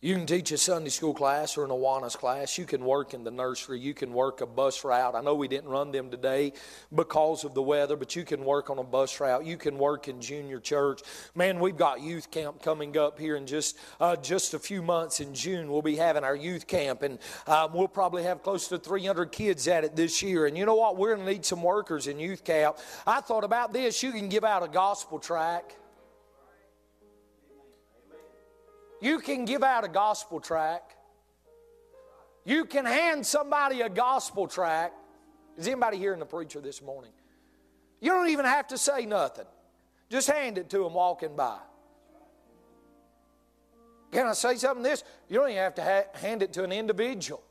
You 0.02 0.14
can 0.14 0.26
teach 0.26 0.52
a 0.52 0.58
Sunday 0.58 0.90
school 0.90 1.14
class 1.14 1.56
or 1.56 1.64
an 1.64 1.70
Awanas 1.70 2.18
class. 2.18 2.58
You 2.58 2.66
can 2.66 2.84
work 2.84 3.14
in 3.14 3.24
the 3.24 3.30
nursery. 3.30 3.80
You 3.80 3.94
can 3.94 4.12
work 4.12 4.42
a 4.42 4.46
bus 4.46 4.84
route. 4.84 5.14
I 5.14 5.22
know 5.22 5.34
we 5.34 5.48
didn't 5.48 5.70
run 5.70 5.90
them 5.90 6.10
today 6.10 6.52
because 6.94 7.44
of 7.44 7.54
the 7.54 7.62
weather, 7.62 7.96
but 7.96 8.14
you 8.14 8.22
can 8.22 8.44
work 8.44 8.68
on 8.68 8.78
a 8.78 8.84
bus 8.84 9.18
route. 9.20 9.46
You 9.46 9.56
can 9.56 9.78
work 9.78 10.06
in 10.06 10.20
junior 10.20 10.60
church. 10.60 11.00
Man, 11.34 11.58
we've 11.60 11.78
got 11.78 12.02
youth 12.02 12.30
camp 12.30 12.60
coming 12.60 12.98
up 12.98 13.18
here 13.18 13.36
in 13.36 13.46
just 13.46 13.78
uh, 13.98 14.16
just 14.16 14.52
a 14.52 14.58
few 14.58 14.82
months 14.82 15.20
in 15.20 15.32
June. 15.32 15.72
We'll 15.72 15.80
be 15.80 15.96
having 15.96 16.24
our 16.24 16.36
youth 16.36 16.66
camp, 16.66 17.00
and 17.00 17.18
um, 17.46 17.72
we'll 17.72 17.88
probably 17.88 18.22
have 18.24 18.42
close 18.42 18.68
to 18.68 18.78
300 18.78 19.32
kids 19.32 19.66
at 19.66 19.82
it 19.82 19.96
this 19.96 20.22
year. 20.22 20.44
And 20.44 20.58
you 20.58 20.66
know 20.66 20.76
what? 20.76 20.98
We're 20.98 21.14
going 21.14 21.26
to 21.26 21.32
need 21.32 21.46
some 21.46 21.62
workers 21.62 22.06
in 22.06 22.20
youth 22.20 22.44
camp. 22.44 22.76
I 23.06 23.22
thought 23.22 23.44
about 23.44 23.72
this. 23.72 24.02
You 24.02 24.12
can 24.12 24.28
give 24.28 24.44
out 24.44 24.62
a 24.62 24.68
gospel 24.68 25.18
tract. 25.18 25.78
You 29.00 29.18
can 29.18 29.44
give 29.44 29.62
out 29.62 29.84
a 29.84 29.88
gospel 29.88 30.40
tract. 30.40 30.94
You 32.44 32.64
can 32.64 32.84
hand 32.86 33.26
somebody 33.26 33.80
a 33.80 33.88
gospel 33.88 34.46
tract. 34.46 34.94
Is 35.56 35.66
anybody 35.66 35.98
hearing 35.98 36.20
the 36.20 36.26
preacher 36.26 36.60
this 36.60 36.80
morning? 36.80 37.10
You 38.00 38.10
don't 38.10 38.28
even 38.28 38.44
have 38.44 38.68
to 38.68 38.78
say 38.78 39.06
nothing. 39.06 39.46
Just 40.10 40.30
hand 40.30 40.58
it 40.58 40.70
to 40.70 40.78
them 40.78 40.94
walking 40.94 41.34
by. 41.34 41.58
Can 44.12 44.26
I 44.26 44.32
say 44.34 44.54
something 44.56 44.82
this? 44.82 45.02
You 45.28 45.40
don't 45.40 45.50
even 45.50 45.62
have 45.62 45.74
to 45.74 45.82
ha- 45.82 46.18
hand 46.18 46.42
it 46.42 46.52
to 46.54 46.64
an 46.64 46.72
individual. 46.72 47.42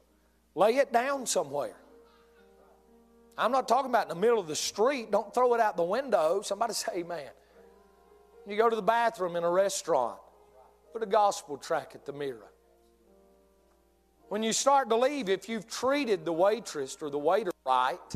Lay 0.56 0.78
it 0.78 0.94
down 0.94 1.26
somewhere. 1.26 1.76
I'm 3.38 3.52
not 3.52 3.68
talking 3.68 3.90
about 3.90 4.04
in 4.04 4.10
the 4.10 4.16
middle 4.16 4.40
of 4.40 4.48
the 4.48 4.56
street. 4.56 5.12
Don't 5.12 5.34
throw 5.34 5.54
it 5.54 5.60
out 5.60 5.76
the 5.76 5.84
window. 5.84 6.42
Somebody 6.42 6.74
say 6.74 7.00
amen. 7.00 7.30
You 8.48 8.56
go 8.56 8.70
to 8.70 8.76
the 8.76 8.82
bathroom 8.82 9.36
in 9.36 9.44
a 9.44 9.50
restaurant. 9.50 10.20
Put 10.96 11.04
a 11.04 11.08
gospel 11.08 11.58
tract 11.58 11.94
at 11.94 12.06
the 12.06 12.14
mirror. 12.14 12.54
When 14.30 14.44
you 14.44 14.54
start 14.54 14.88
to 14.92 14.96
leave, 14.96 15.28
if 15.28 15.50
you've 15.50 15.68
treated 15.68 16.24
the 16.24 16.32
waitress 16.32 16.96
or 17.02 17.10
the 17.10 17.20
waiter 17.20 17.52
right, 17.66 18.16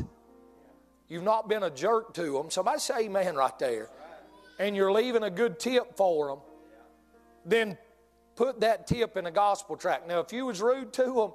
you've 1.06 1.22
not 1.22 1.46
been 1.46 1.62
a 1.62 1.68
jerk 1.68 2.14
to 2.14 2.32
them, 2.32 2.50
somebody 2.50 2.78
say 2.78 3.00
amen 3.00 3.36
right 3.36 3.58
there, 3.58 3.90
and 4.58 4.74
you're 4.74 4.90
leaving 4.90 5.24
a 5.24 5.28
good 5.28 5.60
tip 5.60 5.94
for 5.94 6.28
them, 6.28 6.38
then 7.44 7.76
put 8.34 8.60
that 8.60 8.86
tip 8.86 9.14
in 9.18 9.26
a 9.26 9.30
gospel 9.30 9.76
tract. 9.76 10.08
Now, 10.08 10.20
if 10.20 10.32
you 10.32 10.46
was 10.46 10.62
rude 10.62 10.94
to 10.94 11.04
them 11.04 11.32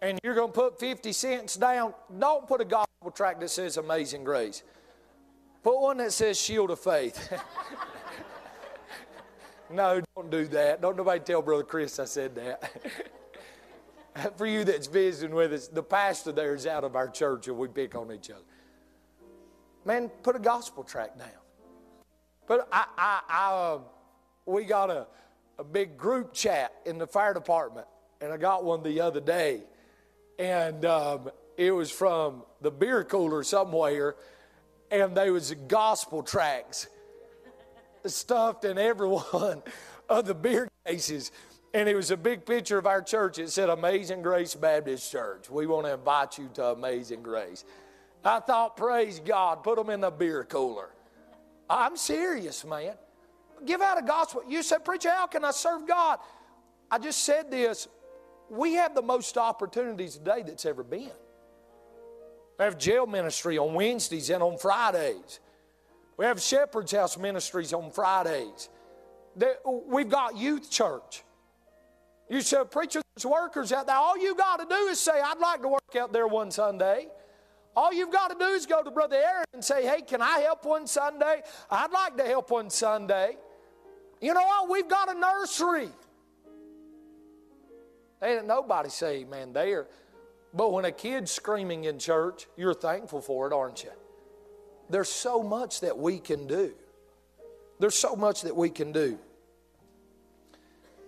and 0.00 0.20
you're 0.22 0.36
going 0.36 0.52
to 0.52 0.60
put 0.60 0.78
50 0.78 1.10
cents 1.12 1.56
down, 1.56 1.92
don't 2.20 2.46
put 2.46 2.60
a 2.60 2.64
gospel 2.64 3.10
tract 3.12 3.40
that 3.40 3.50
says 3.50 3.78
Amazing 3.78 4.22
Grace. 4.22 4.62
Put 5.64 5.80
one 5.80 5.96
that 5.96 6.12
says 6.12 6.40
Shield 6.40 6.70
of 6.70 6.78
Faith. 6.78 7.32
No, 9.70 10.00
don't 10.16 10.30
do 10.30 10.46
that. 10.48 10.80
Don't 10.80 10.96
nobody 10.96 11.20
tell 11.20 11.42
Brother 11.42 11.62
Chris 11.62 11.98
I 11.98 12.06
said 12.06 12.34
that. 12.36 12.70
For 14.36 14.46
you 14.46 14.64
that's 14.64 14.86
visiting 14.86 15.34
with 15.34 15.52
us, 15.52 15.68
the 15.68 15.82
pastor 15.82 16.32
there 16.32 16.54
is 16.54 16.66
out 16.66 16.84
of 16.84 16.96
our 16.96 17.08
church 17.08 17.48
and 17.48 17.56
we 17.56 17.68
pick 17.68 17.94
on 17.94 18.10
each 18.10 18.30
other. 18.30 18.42
Man, 19.84 20.08
put 20.22 20.36
a 20.36 20.40
gospel 20.40 20.82
tract 20.82 21.18
down. 21.18 21.28
But 22.46 22.66
I, 22.72 22.84
I, 22.96 23.20
I 23.28 23.52
uh, 23.52 23.78
we 24.46 24.64
got 24.64 24.90
a, 24.90 25.06
a 25.58 25.64
big 25.64 25.96
group 25.96 26.32
chat 26.32 26.72
in 26.86 26.98
the 26.98 27.06
fire 27.06 27.34
department, 27.34 27.86
and 28.20 28.32
I 28.32 28.38
got 28.38 28.64
one 28.64 28.82
the 28.82 29.02
other 29.02 29.20
day, 29.20 29.62
and 30.38 30.84
um, 30.86 31.30
it 31.58 31.70
was 31.70 31.90
from 31.90 32.42
the 32.62 32.70
beer 32.70 33.04
cooler 33.04 33.42
somewhere, 33.42 34.16
and 34.90 35.14
they 35.14 35.30
was 35.30 35.52
gospel 35.68 36.22
tracts 36.22 36.88
stuffed 38.14 38.64
in 38.64 38.78
every 38.78 39.08
one 39.08 39.62
of 40.08 40.26
the 40.26 40.34
beer 40.34 40.68
cases. 40.86 41.30
And 41.74 41.88
it 41.88 41.94
was 41.94 42.10
a 42.10 42.16
big 42.16 42.46
picture 42.46 42.78
of 42.78 42.86
our 42.86 43.02
church. 43.02 43.38
It 43.38 43.50
said 43.50 43.68
Amazing 43.68 44.22
Grace 44.22 44.54
Baptist 44.54 45.10
Church. 45.12 45.50
We 45.50 45.66
want 45.66 45.86
to 45.86 45.94
invite 45.94 46.38
you 46.38 46.48
to 46.54 46.66
Amazing 46.68 47.22
Grace. 47.22 47.64
I 48.24 48.40
thought, 48.40 48.76
praise 48.76 49.20
God, 49.20 49.62
put 49.62 49.76
them 49.76 49.90
in 49.90 50.00
the 50.00 50.10
beer 50.10 50.44
cooler. 50.44 50.90
I'm 51.68 51.96
serious, 51.96 52.64
man. 52.64 52.94
Give 53.64 53.80
out 53.80 53.98
a 53.98 54.02
gospel. 54.02 54.42
You 54.48 54.62
said, 54.62 54.84
Preacher, 54.84 55.10
how 55.10 55.26
can 55.26 55.44
I 55.44 55.50
serve 55.50 55.86
God? 55.86 56.18
I 56.90 56.98
just 56.98 57.24
said 57.24 57.50
this. 57.50 57.88
We 58.50 58.74
have 58.74 58.94
the 58.94 59.02
most 59.02 59.36
opportunities 59.36 60.16
today 60.16 60.42
that's 60.46 60.64
ever 60.64 60.82
been. 60.82 61.10
We 62.58 62.64
have 62.64 62.78
jail 62.78 63.06
ministry 63.06 63.58
on 63.58 63.74
Wednesdays 63.74 64.30
and 64.30 64.42
on 64.42 64.58
Fridays. 64.58 65.40
We 66.18 66.24
have 66.24 66.42
Shepherd's 66.42 66.92
House 66.92 67.16
ministries 67.16 67.72
on 67.72 67.90
Fridays. 67.90 68.68
We've 69.86 70.08
got 70.08 70.36
youth 70.36 70.68
church. 70.68 71.22
You 72.28 72.40
say, 72.40 72.58
preacher, 72.70 73.00
there's 73.14 73.24
workers 73.24 73.72
out 73.72 73.86
there. 73.86 73.96
All 73.96 74.18
you 74.18 74.34
got 74.34 74.58
to 74.58 74.66
do 74.68 74.88
is 74.88 75.00
say, 75.00 75.12
I'd 75.12 75.38
like 75.38 75.62
to 75.62 75.68
work 75.68 75.96
out 75.98 76.12
there 76.12 76.26
one 76.26 76.50
Sunday. 76.50 77.06
All 77.76 77.92
you've 77.92 78.10
got 78.10 78.32
to 78.32 78.36
do 78.38 78.50
is 78.50 78.66
go 78.66 78.82
to 78.82 78.90
Brother 78.90 79.16
Aaron 79.16 79.44
and 79.54 79.64
say, 79.64 79.86
hey, 79.86 80.02
can 80.02 80.20
I 80.20 80.40
help 80.40 80.64
one 80.64 80.88
Sunday? 80.88 81.42
I'd 81.70 81.92
like 81.92 82.16
to 82.16 82.24
help 82.24 82.50
one 82.50 82.68
Sunday. 82.68 83.36
You 84.20 84.34
know 84.34 84.42
what? 84.42 84.68
We've 84.68 84.88
got 84.88 85.14
a 85.14 85.18
nursery. 85.18 85.88
Ain't 88.20 88.48
nobody 88.48 88.88
say 88.88 89.20
amen 89.20 89.52
there. 89.52 89.86
But 90.52 90.72
when 90.72 90.84
a 90.84 90.90
kid's 90.90 91.30
screaming 91.30 91.84
in 91.84 92.00
church, 92.00 92.48
you're 92.56 92.74
thankful 92.74 93.20
for 93.20 93.46
it, 93.46 93.52
aren't 93.52 93.84
you? 93.84 93.92
There's 94.90 95.08
so 95.08 95.42
much 95.42 95.80
that 95.80 95.98
we 95.98 96.18
can 96.18 96.46
do. 96.46 96.72
There's 97.78 97.94
so 97.94 98.16
much 98.16 98.42
that 98.42 98.56
we 98.56 98.70
can 98.70 98.92
do. 98.92 99.18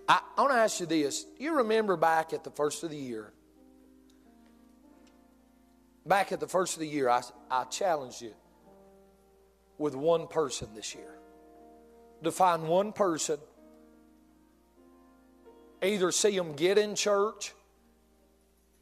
I, 0.09 0.21
I 0.37 0.41
want 0.43 0.53
to 0.53 0.59
ask 0.59 0.81
you 0.81 0.87
this. 0.87 1.27
You 1.39 1.59
remember 1.59 1.97
back 1.97 2.33
at 2.33 2.45
the 2.45 2.51
first 2.51 2.85
of 2.85 2.91
the 2.91 2.97
year, 2.97 3.33
back 6.07 6.33
at 6.33 6.41
the 6.41 6.49
first 6.49 6.75
of 6.75 6.81
the 6.81 6.89
year, 6.89 7.09
I, 7.09 7.23
I 7.51 7.65
challenged 7.65 8.23
you 8.23 8.35
with 9.79 9.95
one 9.95 10.27
person 10.27 10.69
this 10.75 10.95
year. 10.95 11.15
To 12.23 12.31
find 12.31 12.69
one 12.69 12.93
person, 12.93 13.39
either 15.83 16.13
see 16.13 16.37
them 16.37 16.53
get 16.53 16.77
in 16.77 16.95
church, 16.95 17.55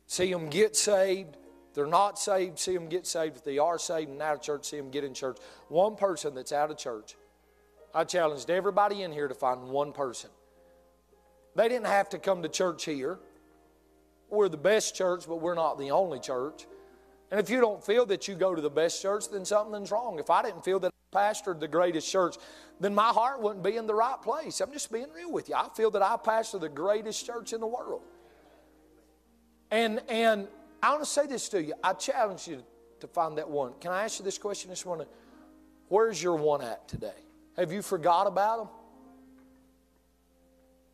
see 0.07 0.33
them 0.33 0.51
get 0.51 0.75
saved, 0.75 1.37
they're 1.79 1.87
not 1.87 2.19
saved, 2.19 2.59
see 2.59 2.75
them 2.75 2.89
get 2.89 3.07
saved. 3.07 3.37
If 3.37 3.45
they 3.45 3.59
are 3.59 3.79
saved 3.79 4.11
and 4.11 4.21
out 4.21 4.35
of 4.35 4.43
church, 4.43 4.65
see 4.65 4.79
them 4.79 4.91
get 4.91 5.05
in 5.05 5.15
church. 5.15 5.39
One 5.69 5.95
person 5.95 6.35
that's 6.35 6.51
out 6.51 6.73
of 6.73 6.77
church. 6.77 7.15
I 7.95 8.03
challenged 8.03 8.51
everybody 8.51 9.03
in 9.03 9.13
here 9.13 9.29
to 9.29 9.35
find 9.35 9.69
one 9.69 9.93
person. 9.93 10.31
They 11.55 11.69
didn't 11.69 11.87
have 11.87 12.09
to 12.09 12.19
come 12.19 12.43
to 12.43 12.49
church 12.49 12.85
here. 12.85 13.21
We're 14.29 14.49
the 14.49 14.57
best 14.57 14.97
church, 14.97 15.27
but 15.29 15.37
we're 15.37 15.55
not 15.55 15.79
the 15.79 15.93
only 15.93 16.19
church. 16.19 16.67
And 17.31 17.39
if 17.39 17.49
you 17.49 17.61
don't 17.61 17.85
feel 17.85 18.07
that 18.07 18.27
you 18.27 18.35
go 18.35 18.57
to 18.57 18.61
the 18.61 18.69
best 18.69 19.01
church, 19.01 19.31
then 19.31 19.45
something's 19.45 19.93
wrong. 19.93 20.19
If 20.19 20.31
I 20.31 20.43
didn't 20.43 20.65
feel 20.65 20.81
that 20.81 20.93
I 21.13 21.17
pastored 21.17 21.61
the 21.61 21.69
greatest 21.69 22.11
church, 22.11 22.35
then 22.81 22.93
my 22.93 23.11
heart 23.11 23.41
wouldn't 23.41 23.63
be 23.63 23.77
in 23.77 23.87
the 23.87 23.95
right 23.95 24.21
place. 24.21 24.61
I'm 24.61 24.73
just 24.73 24.91
being 24.91 25.13
real 25.15 25.31
with 25.31 25.49
you. 25.49 25.55
I 25.55 25.69
feel 25.77 25.93
that 25.93 26.03
I 26.03 26.17
pastor 26.17 26.59
the 26.59 26.69
greatest 26.69 27.25
church 27.25 27.53
in 27.53 27.61
the 27.61 27.69
world. 27.69 28.03
And, 29.71 30.01
and 30.09 30.49
I 30.83 30.91
want 30.91 31.03
to 31.03 31.11
say 31.11 31.27
this 31.27 31.49
to 31.51 31.63
you. 31.63 31.75
I 31.83 31.93
challenge 31.93 32.47
you 32.47 32.63
to 33.01 33.07
find 33.07 33.39
that 33.39 33.49
one. 33.49 33.73
Can 33.81 33.93
I 33.93 34.05
ask 34.05 34.19
you 34.19 34.25
this 34.25 34.39
question 34.39 34.71
this 34.71 34.85
morning? 34.87 35.07
Where's 35.89 36.23
your 36.23 36.37
one 36.37 36.63
at 36.63 36.87
today? 36.89 37.11
Have 37.57 37.73
you 37.73 37.83
forgot 37.83 38.27
about 38.27 38.59
them? 38.59 38.69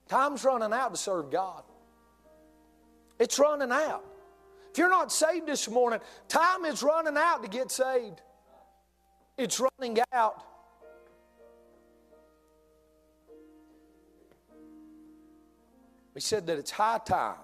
Time's 0.08 0.44
running 0.44 0.72
out 0.72 0.92
to 0.94 1.00
serve 1.00 1.30
God. 1.30 1.62
It's 3.18 3.38
running 3.38 3.70
out. 3.70 4.04
If 4.70 4.78
you're 4.78 4.90
not 4.90 5.12
saved 5.12 5.46
this 5.46 5.68
morning, 5.68 6.00
time 6.28 6.64
is 6.64 6.82
running 6.82 7.16
out 7.16 7.42
to 7.42 7.48
get 7.48 7.70
saved. 7.70 8.20
It's 9.36 9.60
running 9.60 9.98
out. 10.12 10.42
We 16.14 16.20
said 16.20 16.46
that 16.46 16.58
it's 16.58 16.70
high 16.70 17.00
time 17.04 17.36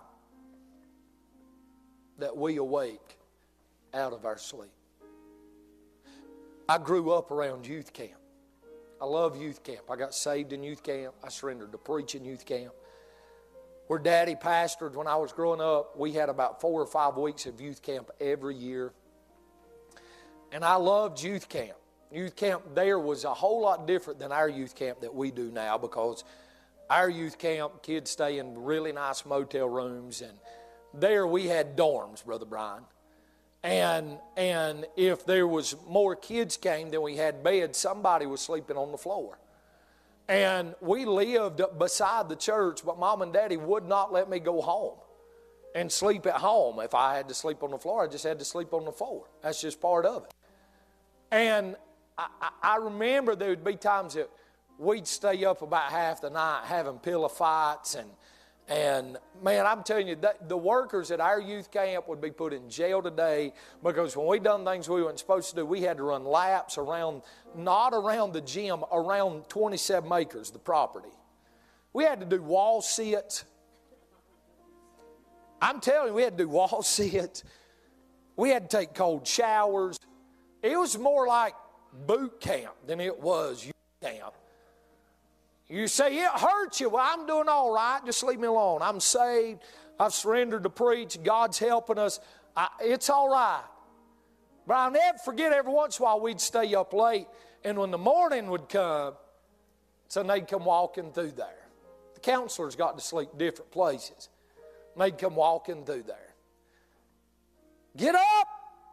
that 2.20 2.36
we 2.36 2.56
awake 2.56 3.18
out 3.92 4.12
of 4.12 4.24
our 4.24 4.38
sleep. 4.38 4.70
I 6.68 6.78
grew 6.78 7.10
up 7.10 7.30
around 7.30 7.66
youth 7.66 7.92
camp. 7.92 8.20
I 9.00 9.04
love 9.06 9.40
youth 9.40 9.62
camp. 9.64 9.82
I 9.90 9.96
got 9.96 10.14
saved 10.14 10.52
in 10.52 10.62
youth 10.62 10.82
camp. 10.82 11.14
I 11.24 11.28
surrendered 11.28 11.72
to 11.72 11.78
preaching 11.78 12.24
youth 12.24 12.44
camp. 12.44 12.72
Where 13.86 13.98
daddy 13.98 14.36
pastored 14.36 14.94
when 14.94 15.08
I 15.08 15.16
was 15.16 15.32
growing 15.32 15.60
up, 15.60 15.98
we 15.98 16.12
had 16.12 16.28
about 16.28 16.60
four 16.60 16.80
or 16.80 16.86
five 16.86 17.16
weeks 17.16 17.46
of 17.46 17.60
youth 17.60 17.82
camp 17.82 18.10
every 18.20 18.54
year. 18.54 18.92
And 20.52 20.64
I 20.64 20.76
loved 20.76 21.20
youth 21.22 21.48
camp. 21.48 21.76
Youth 22.12 22.36
camp 22.36 22.62
there 22.74 22.98
was 22.98 23.24
a 23.24 23.34
whole 23.34 23.60
lot 23.62 23.86
different 23.86 24.18
than 24.18 24.30
our 24.30 24.48
youth 24.48 24.74
camp 24.74 25.00
that 25.00 25.14
we 25.14 25.30
do 25.30 25.50
now 25.50 25.78
because 25.78 26.24
our 26.90 27.08
youth 27.08 27.38
camp, 27.38 27.82
kids 27.82 28.10
stay 28.10 28.38
in 28.38 28.62
really 28.64 28.92
nice 28.92 29.24
motel 29.24 29.68
rooms, 29.68 30.22
and 30.22 30.36
there 30.94 31.26
we 31.26 31.46
had 31.46 31.76
dorms, 31.76 32.24
Brother 32.24 32.46
Brian. 32.46 32.84
And, 33.62 34.18
and 34.36 34.86
if 34.96 35.26
there 35.26 35.46
was 35.46 35.76
more 35.86 36.16
kids 36.16 36.56
came 36.56 36.90
than 36.90 37.02
we 37.02 37.16
had 37.16 37.42
beds, 37.42 37.78
somebody 37.78 38.26
was 38.26 38.40
sleeping 38.40 38.76
on 38.76 38.90
the 38.90 38.98
floor. 38.98 39.38
And 40.28 40.74
we 40.80 41.04
lived 41.04 41.60
beside 41.78 42.28
the 42.28 42.36
church, 42.36 42.84
but 42.84 42.98
mom 42.98 43.20
and 43.22 43.32
daddy 43.32 43.56
would 43.56 43.86
not 43.86 44.12
let 44.12 44.30
me 44.30 44.38
go 44.38 44.62
home 44.62 44.96
and 45.74 45.90
sleep 45.90 46.26
at 46.26 46.36
home. 46.36 46.78
If 46.80 46.94
I 46.94 47.16
had 47.16 47.28
to 47.28 47.34
sleep 47.34 47.62
on 47.62 47.72
the 47.72 47.78
floor, 47.78 48.04
I 48.04 48.06
just 48.06 48.24
had 48.24 48.38
to 48.38 48.44
sleep 48.44 48.72
on 48.72 48.84
the 48.84 48.92
floor. 48.92 49.24
That's 49.42 49.60
just 49.60 49.80
part 49.80 50.06
of 50.06 50.24
it. 50.24 50.34
And 51.30 51.76
I, 52.16 52.50
I 52.62 52.76
remember 52.76 53.34
there 53.34 53.50
would 53.50 53.64
be 53.64 53.76
times 53.76 54.14
that 54.14 54.30
we'd 54.78 55.06
stay 55.06 55.44
up 55.44 55.62
about 55.62 55.90
half 55.90 56.20
the 56.20 56.30
night 56.30 56.62
having 56.64 56.98
pillow 56.98 57.28
fights 57.28 57.94
and 57.94 58.08
and 58.70 59.18
man, 59.42 59.66
I'm 59.66 59.82
telling 59.82 60.06
you, 60.06 60.16
the 60.46 60.56
workers 60.56 61.10
at 61.10 61.18
our 61.20 61.40
youth 61.40 61.72
camp 61.72 62.06
would 62.06 62.20
be 62.20 62.30
put 62.30 62.52
in 62.52 62.70
jail 62.70 63.02
today 63.02 63.52
because 63.82 64.16
when 64.16 64.28
we 64.28 64.38
done 64.38 64.64
things 64.64 64.88
we 64.88 65.02
weren't 65.02 65.18
supposed 65.18 65.50
to 65.50 65.56
do, 65.56 65.66
we 65.66 65.80
had 65.82 65.96
to 65.96 66.04
run 66.04 66.24
laps 66.24 66.78
around, 66.78 67.22
not 67.56 67.92
around 67.92 68.32
the 68.32 68.40
gym, 68.40 68.84
around 68.92 69.48
27 69.48 70.12
acres, 70.12 70.52
the 70.52 70.60
property. 70.60 71.08
We 71.92 72.04
had 72.04 72.20
to 72.20 72.26
do 72.26 72.40
wall 72.40 72.80
sits. 72.80 73.44
I'm 75.60 75.80
telling 75.80 76.10
you, 76.10 76.14
we 76.14 76.22
had 76.22 76.38
to 76.38 76.44
do 76.44 76.48
wall 76.48 76.82
sits. 76.84 77.42
We 78.36 78.50
had 78.50 78.70
to 78.70 78.76
take 78.76 78.94
cold 78.94 79.26
showers. 79.26 79.98
It 80.62 80.78
was 80.78 80.96
more 80.96 81.26
like 81.26 81.54
boot 82.06 82.40
camp 82.40 82.74
than 82.86 83.00
it 83.00 83.18
was 83.20 83.66
youth 83.66 83.74
camp. 84.00 84.34
You 85.70 85.86
say, 85.86 86.18
it 86.18 86.30
hurts 86.30 86.80
you. 86.80 86.88
Well, 86.88 87.06
I'm 87.08 87.26
doing 87.26 87.48
all 87.48 87.72
right. 87.72 88.00
Just 88.04 88.24
leave 88.24 88.40
me 88.40 88.48
alone. 88.48 88.80
I'm 88.82 88.98
saved. 88.98 89.60
I've 90.00 90.12
surrendered 90.12 90.64
to 90.64 90.70
preach. 90.70 91.22
God's 91.22 91.60
helping 91.60 91.96
us. 91.96 92.18
I, 92.56 92.68
it's 92.80 93.08
all 93.08 93.30
right. 93.30 93.62
But 94.66 94.74
I'll 94.74 94.90
never 94.90 95.18
forget 95.18 95.52
every 95.52 95.72
once 95.72 95.98
in 95.98 96.02
a 96.02 96.04
while 96.06 96.20
we'd 96.20 96.40
stay 96.40 96.74
up 96.74 96.92
late, 96.92 97.26
and 97.64 97.78
when 97.78 97.90
the 97.90 97.98
morning 97.98 98.50
would 98.50 98.68
come, 98.68 99.14
so 100.08 100.22
they'd 100.24 100.48
come 100.48 100.64
walking 100.64 101.12
through 101.12 101.32
there. 101.32 101.68
The 102.14 102.20
counselors 102.20 102.74
got 102.74 102.98
to 102.98 103.04
sleep 103.04 103.28
different 103.38 103.70
places. 103.70 104.28
They'd 104.96 105.16
come 105.16 105.36
walking 105.36 105.84
through 105.84 106.02
there. 106.02 106.34
Get 107.96 108.16
up! 108.16 108.48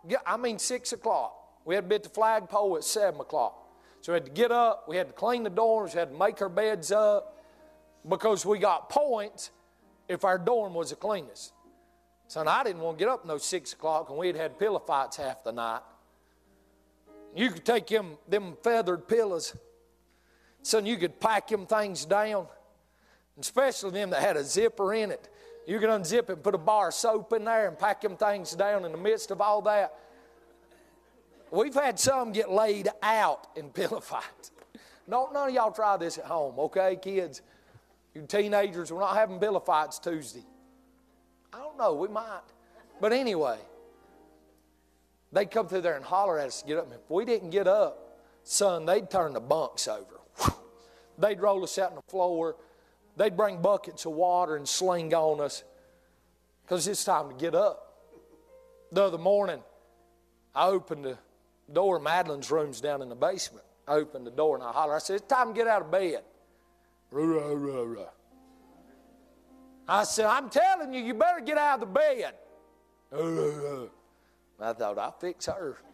Get, 0.08 0.22
I 0.26 0.38
mean, 0.38 0.60
6 0.60 0.94
o'clock. 0.94 1.34
We 1.66 1.76
had 1.76 1.86
to 1.86 1.90
be 1.90 1.96
at 1.96 2.04
the 2.04 2.10
flagpole 2.10 2.78
at 2.78 2.84
7 2.84 3.20
o'clock. 3.20 3.67
So 4.02 4.14
we 4.14 4.16
had 4.16 4.26
to 4.26 4.32
get 4.32 4.52
up, 4.52 4.86
we 4.88 4.96
had 4.96 5.08
to 5.08 5.14
clean 5.14 5.44
the 5.44 5.50
dorms, 5.50 5.94
we 5.94 6.00
had 6.00 6.12
to 6.12 6.18
make 6.18 6.42
our 6.42 6.50
beds 6.50 6.92
up 6.92 7.38
because 8.08 8.46
we 8.46 8.60
got 8.60 8.90
points 8.90 9.52
if 10.08 10.24
our 10.24 10.38
dorm 10.38 10.74
was 10.74 10.92
the 10.92 10.96
cleanest. 10.96 11.54
Son, 12.28 12.48
I 12.48 12.64
didn't 12.64 12.82
want 12.82 12.98
to 12.98 13.06
get 13.06 13.12
up 13.12 13.26
no 13.26 13.38
six 13.38 13.74
o'clock 13.74 14.10
and 14.10 14.18
we'd 14.18 14.36
had 14.36 14.60
pillow 14.60 14.80
fights 14.80 15.18
half 15.18 15.44
the 15.44 15.52
night. 15.52 15.82
You 17.36 17.52
could 17.52 17.66
take 17.66 17.88
them, 17.88 18.18
them 18.28 18.58
feathered 18.64 19.08
pillows. 19.08 19.56
Son, 20.62 20.86
you 20.86 20.98
could 20.98 21.20
pack 21.20 21.48
them 21.48 21.66
things 21.66 22.04
down, 22.04 22.48
especially 23.40 23.92
them 23.92 24.10
that 24.10 24.22
had 24.22 24.38
a 24.38 24.44
zipper 24.44 24.94
in 24.94 25.12
it. 25.12 25.30
You 25.66 25.80
could 25.80 25.90
unzip 25.90 26.24
it 26.24 26.30
and 26.30 26.44
put 26.44 26.56
a 26.56 26.58
bar 26.58 26.90
of 26.90 26.94
soap 26.94 27.34
in 27.34 27.46
there 27.46 27.68
and 27.68 27.78
pack 27.78 28.02
them 28.02 28.18
things 28.18 28.54
down 28.54 28.86
in 28.86 28.92
the 28.92 28.98
midst 28.98 29.32
of 29.32 29.42
all 29.42 29.62
that. 29.64 29.94
We've 31.52 31.74
had 31.74 32.00
some 32.00 32.32
get 32.32 32.52
laid 32.52 32.90
out 33.02 33.48
in 33.56 33.70
pillow 33.72 34.00
fights. 34.00 34.52
No, 35.08 35.30
none 35.32 35.50
of 35.50 35.56
y'all 35.56 35.72
try 35.72 35.96
this 35.98 36.18
at 36.18 36.26
home, 36.26 36.60
okay, 36.60 36.98
kids? 37.02 37.42
You 38.14 38.26
teenagers, 38.28 38.92
we're 38.92 39.00
not 39.00 39.16
having 39.16 39.40
pillow 39.40 39.60
fights 39.60 40.00
Tuesday. 40.00 40.44
I 41.54 41.60
don't 41.60 41.78
know, 41.78 41.94
we 41.94 42.08
might. 42.08 42.42
But 43.00 43.14
anyway, 43.14 43.58
they'd 45.32 45.50
come 45.50 45.68
through 45.68 45.82
there 45.82 45.96
and 45.96 46.04
holler 46.04 46.40
at 46.40 46.48
us 46.48 46.62
to 46.62 46.68
get 46.68 46.78
up. 46.78 46.86
And 46.86 46.94
if 46.94 47.10
we 47.10 47.26
didn't 47.26 47.52
get 47.52 47.68
up, 47.68 48.20
son, 48.44 48.86
they'd 48.86 49.10
turn 49.10 49.34
the 49.34 49.40
bunks 49.40 49.88
over. 49.88 50.18
They'd 51.18 51.40
roll 51.40 51.64
us 51.64 51.78
out 51.80 51.92
on 51.92 51.96
the 51.96 52.12
floor. 52.12 52.56
They'd 53.16 53.36
bring 53.36 53.62
buckets 53.62 54.06
of 54.06 54.12
water 54.14 54.56
and 54.56 54.68
sling 54.68 55.14
on 55.14 55.42
us 55.42 55.64
because 56.64 56.88
it's 56.88 57.04
time 57.04 57.30
to 57.30 57.36
get 57.36 57.56
up. 57.56 57.84
The 58.92 59.04
other 59.04 59.18
morning, 59.18 59.62
I 60.54 60.68
opened 60.68 61.06
the 61.06 61.18
door, 61.72 62.00
Madeline's 62.00 62.50
room's 62.50 62.82
down 62.82 63.02
in 63.02 63.10
the 63.10 63.16
basement. 63.16 63.66
I 63.88 63.94
opened 63.94 64.28
the 64.28 64.32
door 64.32 64.56
and 64.56 64.64
I 64.64 64.72
hollered. 64.72 64.96
I 64.96 65.00
said, 65.00 65.18
It's 65.18 65.28
time 65.28 65.54
to 65.54 65.54
get 65.54 65.68
out 65.68 65.82
of 65.82 65.92
bed. 65.92 66.24
Rah, 67.12 67.54
rah, 67.54 67.84
rah, 67.84 68.06
I 69.88 70.04
said, 70.04 70.26
I'm 70.26 70.50
telling 70.50 70.94
you, 70.94 71.02
you 71.02 71.14
better 71.14 71.40
get 71.40 71.58
out 71.58 71.76
of 71.76 71.80
the 71.82 71.86
bed. 71.86 72.34
I 74.60 74.74
thought, 74.74 74.98
I'll 74.98 75.18
fix 75.20 75.46
her. 75.46 75.78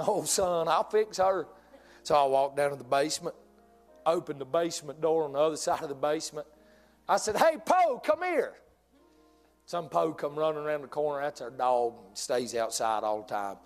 Oh, 0.00 0.22
son, 0.22 0.68
I'll 0.68 0.88
fix 0.88 1.16
her. 1.16 1.48
So 2.04 2.14
I 2.14 2.24
walked 2.24 2.56
down 2.56 2.70
to 2.70 2.76
the 2.76 2.84
basement, 2.84 3.34
opened 4.06 4.40
the 4.40 4.44
basement 4.44 5.00
door 5.00 5.24
on 5.24 5.32
the 5.32 5.40
other 5.40 5.56
side 5.66 5.82
of 5.82 5.88
the 5.88 5.94
basement. 5.96 6.46
I 7.08 7.16
said, 7.16 7.36
Hey, 7.36 7.56
Poe, 7.64 7.98
come 7.98 8.22
here. 8.22 8.54
Some 9.66 9.88
Poe 9.88 10.12
come 10.12 10.36
running 10.36 10.62
around 10.62 10.82
the 10.82 10.88
corner. 10.88 11.24
That's 11.24 11.40
our 11.40 11.50
dog. 11.50 11.94
Stays 12.14 12.54
outside 12.54 13.02
all 13.02 13.22
the 13.22 13.28
time 13.28 13.56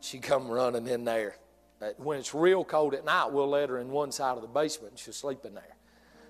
she 0.00 0.18
come 0.18 0.48
running 0.48 0.86
in 0.86 1.04
there. 1.04 1.36
When 1.96 2.18
it's 2.18 2.34
real 2.34 2.64
cold 2.64 2.94
at 2.94 3.04
night, 3.04 3.26
we'll 3.26 3.48
let 3.48 3.68
her 3.68 3.78
in 3.78 3.90
one 3.90 4.10
side 4.10 4.36
of 4.36 4.42
the 4.42 4.48
basement 4.48 4.92
and 4.92 4.98
she'll 4.98 5.12
sleep 5.12 5.44
in 5.44 5.54
there. 5.54 5.76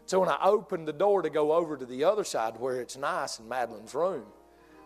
So 0.07 0.21
when 0.21 0.29
I 0.29 0.39
opened 0.43 0.89
the 0.89 0.93
door 0.93 1.23
to 1.23 1.31
go 1.31 1.53
over 1.53 1.77
to 1.77 1.85
the 1.85 2.05
other 2.05 2.25
side 2.25 2.59
where 2.59 2.81
it's 2.81 2.97
nice 2.97 3.39
in 3.39 3.49
Madeline's 3.49 3.95
room, 3.95 4.25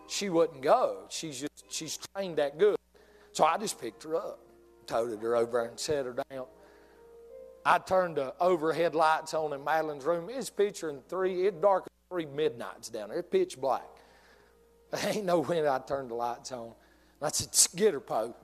she 0.07 0.29
wouldn't 0.29 0.61
go. 0.61 1.05
She's 1.09 1.39
just 1.39 1.65
she's 1.69 1.97
trained 1.97 2.37
that 2.37 2.57
good. 2.57 2.75
So 3.31 3.45
I 3.45 3.57
just 3.57 3.79
picked 3.79 4.03
her 4.03 4.15
up, 4.15 4.39
toted 4.85 5.21
her 5.21 5.35
over 5.35 5.65
and 5.65 5.79
set 5.79 6.05
her 6.05 6.15
down. 6.29 6.45
I 7.65 7.77
turned 7.79 8.17
the 8.17 8.33
overhead 8.39 8.95
lights 8.95 9.33
on 9.33 9.53
in 9.53 9.63
Madeline's 9.63 10.03
room. 10.03 10.29
It's 10.29 10.49
picturing 10.49 11.01
three, 11.07 11.47
it's 11.47 11.57
dark 11.61 11.87
three 12.09 12.25
midnights 12.25 12.89
down 12.89 13.09
there. 13.09 13.19
It's 13.19 13.29
pitch 13.29 13.59
black. 13.59 13.87
There 14.91 15.09
ain't 15.13 15.25
no 15.25 15.41
when 15.41 15.65
I 15.65 15.79
turned 15.79 16.11
the 16.11 16.15
lights 16.15 16.51
on. 16.51 16.65
And 16.67 16.73
I 17.23 17.29
said, 17.29 17.77
get 17.77 17.93
her, 17.93 17.99
Poe. 17.99 18.35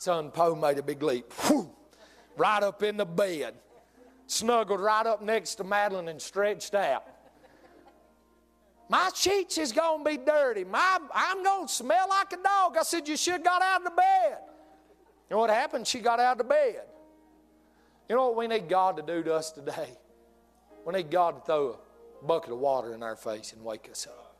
Son 0.00 0.30
Poe 0.30 0.54
made 0.54 0.78
a 0.78 0.82
big 0.82 1.02
leap. 1.02 1.30
Whew, 1.42 1.70
right 2.38 2.62
up 2.62 2.82
in 2.82 2.96
the 2.96 3.04
bed. 3.04 3.52
Snuggled 4.26 4.80
right 4.80 5.04
up 5.04 5.20
next 5.20 5.56
to 5.56 5.64
Madeline 5.64 6.08
and 6.08 6.22
stretched 6.22 6.74
out. 6.74 7.04
My 8.88 9.10
sheets 9.14 9.58
is 9.58 9.72
to 9.72 10.02
be 10.02 10.16
dirty. 10.16 10.64
My, 10.64 10.98
I'm 11.14 11.44
to 11.44 11.68
smell 11.68 12.08
like 12.08 12.32
a 12.32 12.38
dog. 12.38 12.78
I 12.78 12.82
said, 12.82 13.06
You 13.08 13.16
should 13.18 13.34
have 13.34 13.44
got 13.44 13.60
out 13.60 13.82
of 13.82 13.84
the 13.84 13.90
bed. 13.90 14.38
You 15.28 15.36
know 15.36 15.40
what 15.40 15.50
happened? 15.50 15.86
She 15.86 15.98
got 15.98 16.18
out 16.18 16.32
of 16.32 16.38
the 16.38 16.44
bed. 16.44 16.80
You 18.08 18.16
know 18.16 18.28
what 18.28 18.36
we 18.36 18.46
need 18.48 18.70
God 18.70 18.96
to 18.96 19.02
do 19.02 19.22
to 19.22 19.34
us 19.34 19.52
today? 19.52 19.98
We 20.86 20.94
need 20.94 21.10
God 21.10 21.40
to 21.40 21.40
throw 21.44 21.78
a 22.22 22.24
bucket 22.24 22.52
of 22.52 22.58
water 22.58 22.94
in 22.94 23.02
our 23.02 23.16
face 23.16 23.52
and 23.52 23.62
wake 23.62 23.86
us 23.90 24.06
up. 24.06 24.34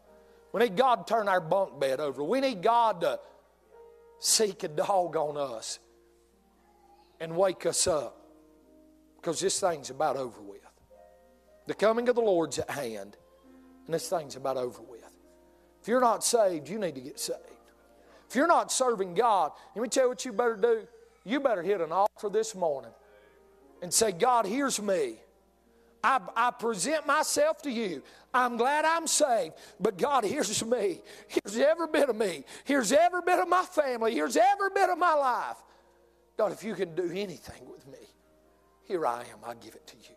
We 0.54 0.62
need 0.62 0.74
God 0.74 1.06
to 1.06 1.14
turn 1.14 1.28
our 1.28 1.40
bunk 1.40 1.78
bed 1.78 2.00
over. 2.00 2.24
We 2.24 2.40
need 2.40 2.62
God 2.62 3.02
to 3.02 3.20
seek 4.20 4.62
a 4.62 4.68
dog 4.68 5.16
on 5.16 5.36
us 5.36 5.80
and 7.18 7.36
wake 7.36 7.66
us 7.66 7.86
up 7.86 8.16
because 9.16 9.40
this 9.40 9.58
thing's 9.58 9.90
about 9.90 10.16
over 10.16 10.40
with. 10.40 10.60
The 11.66 11.74
coming 11.74 12.08
of 12.08 12.14
the 12.14 12.22
Lord's 12.22 12.58
at 12.58 12.70
hand, 12.70 13.16
and 13.86 13.94
this 13.94 14.08
thing's 14.08 14.36
about 14.36 14.56
over 14.56 14.82
with. 14.82 15.04
If 15.82 15.88
you're 15.88 16.00
not 16.00 16.22
saved, 16.22 16.68
you 16.68 16.78
need 16.78 16.94
to 16.94 17.00
get 17.00 17.18
saved. 17.18 17.38
If 18.28 18.36
you're 18.36 18.46
not 18.46 18.70
serving 18.70 19.14
God, 19.14 19.52
let 19.74 19.82
me 19.82 19.88
tell 19.88 20.04
you 20.04 20.08
what 20.10 20.24
you 20.24 20.32
better 20.32 20.56
do. 20.56 20.86
You 21.24 21.40
better 21.40 21.62
hit 21.62 21.80
an 21.80 21.92
altar 21.92 22.28
this 22.30 22.54
morning 22.54 22.92
and 23.82 23.92
say, 23.92 24.12
God, 24.12 24.46
here's 24.46 24.80
me. 24.80 25.16
I, 26.02 26.20
I, 26.34 26.50
present 26.50 27.06
myself 27.06 27.62
to 27.62 27.70
you. 27.70 28.02
I'm 28.32 28.56
glad 28.56 28.84
I'm 28.84 29.06
saved, 29.06 29.54
but 29.78 29.98
God, 29.98 30.24
here's 30.24 30.64
me. 30.64 31.00
Here's 31.28 31.56
every 31.56 31.88
bit 31.88 32.08
of 32.08 32.16
me. 32.16 32.44
Here's 32.64 32.92
every 32.92 33.20
bit 33.22 33.38
of 33.38 33.48
my 33.48 33.64
family. 33.64 34.14
Here's 34.14 34.36
every 34.36 34.70
bit 34.74 34.88
of 34.88 34.98
my 34.98 35.14
life. 35.14 35.56
God, 36.38 36.52
if 36.52 36.64
you 36.64 36.74
can 36.74 36.94
do 36.94 37.10
anything 37.10 37.68
with 37.70 37.86
me, 37.86 37.98
here 38.84 39.06
I 39.06 39.20
am. 39.20 39.38
I 39.46 39.54
give 39.54 39.74
it 39.74 39.86
to 39.88 39.96
you. 39.96 40.16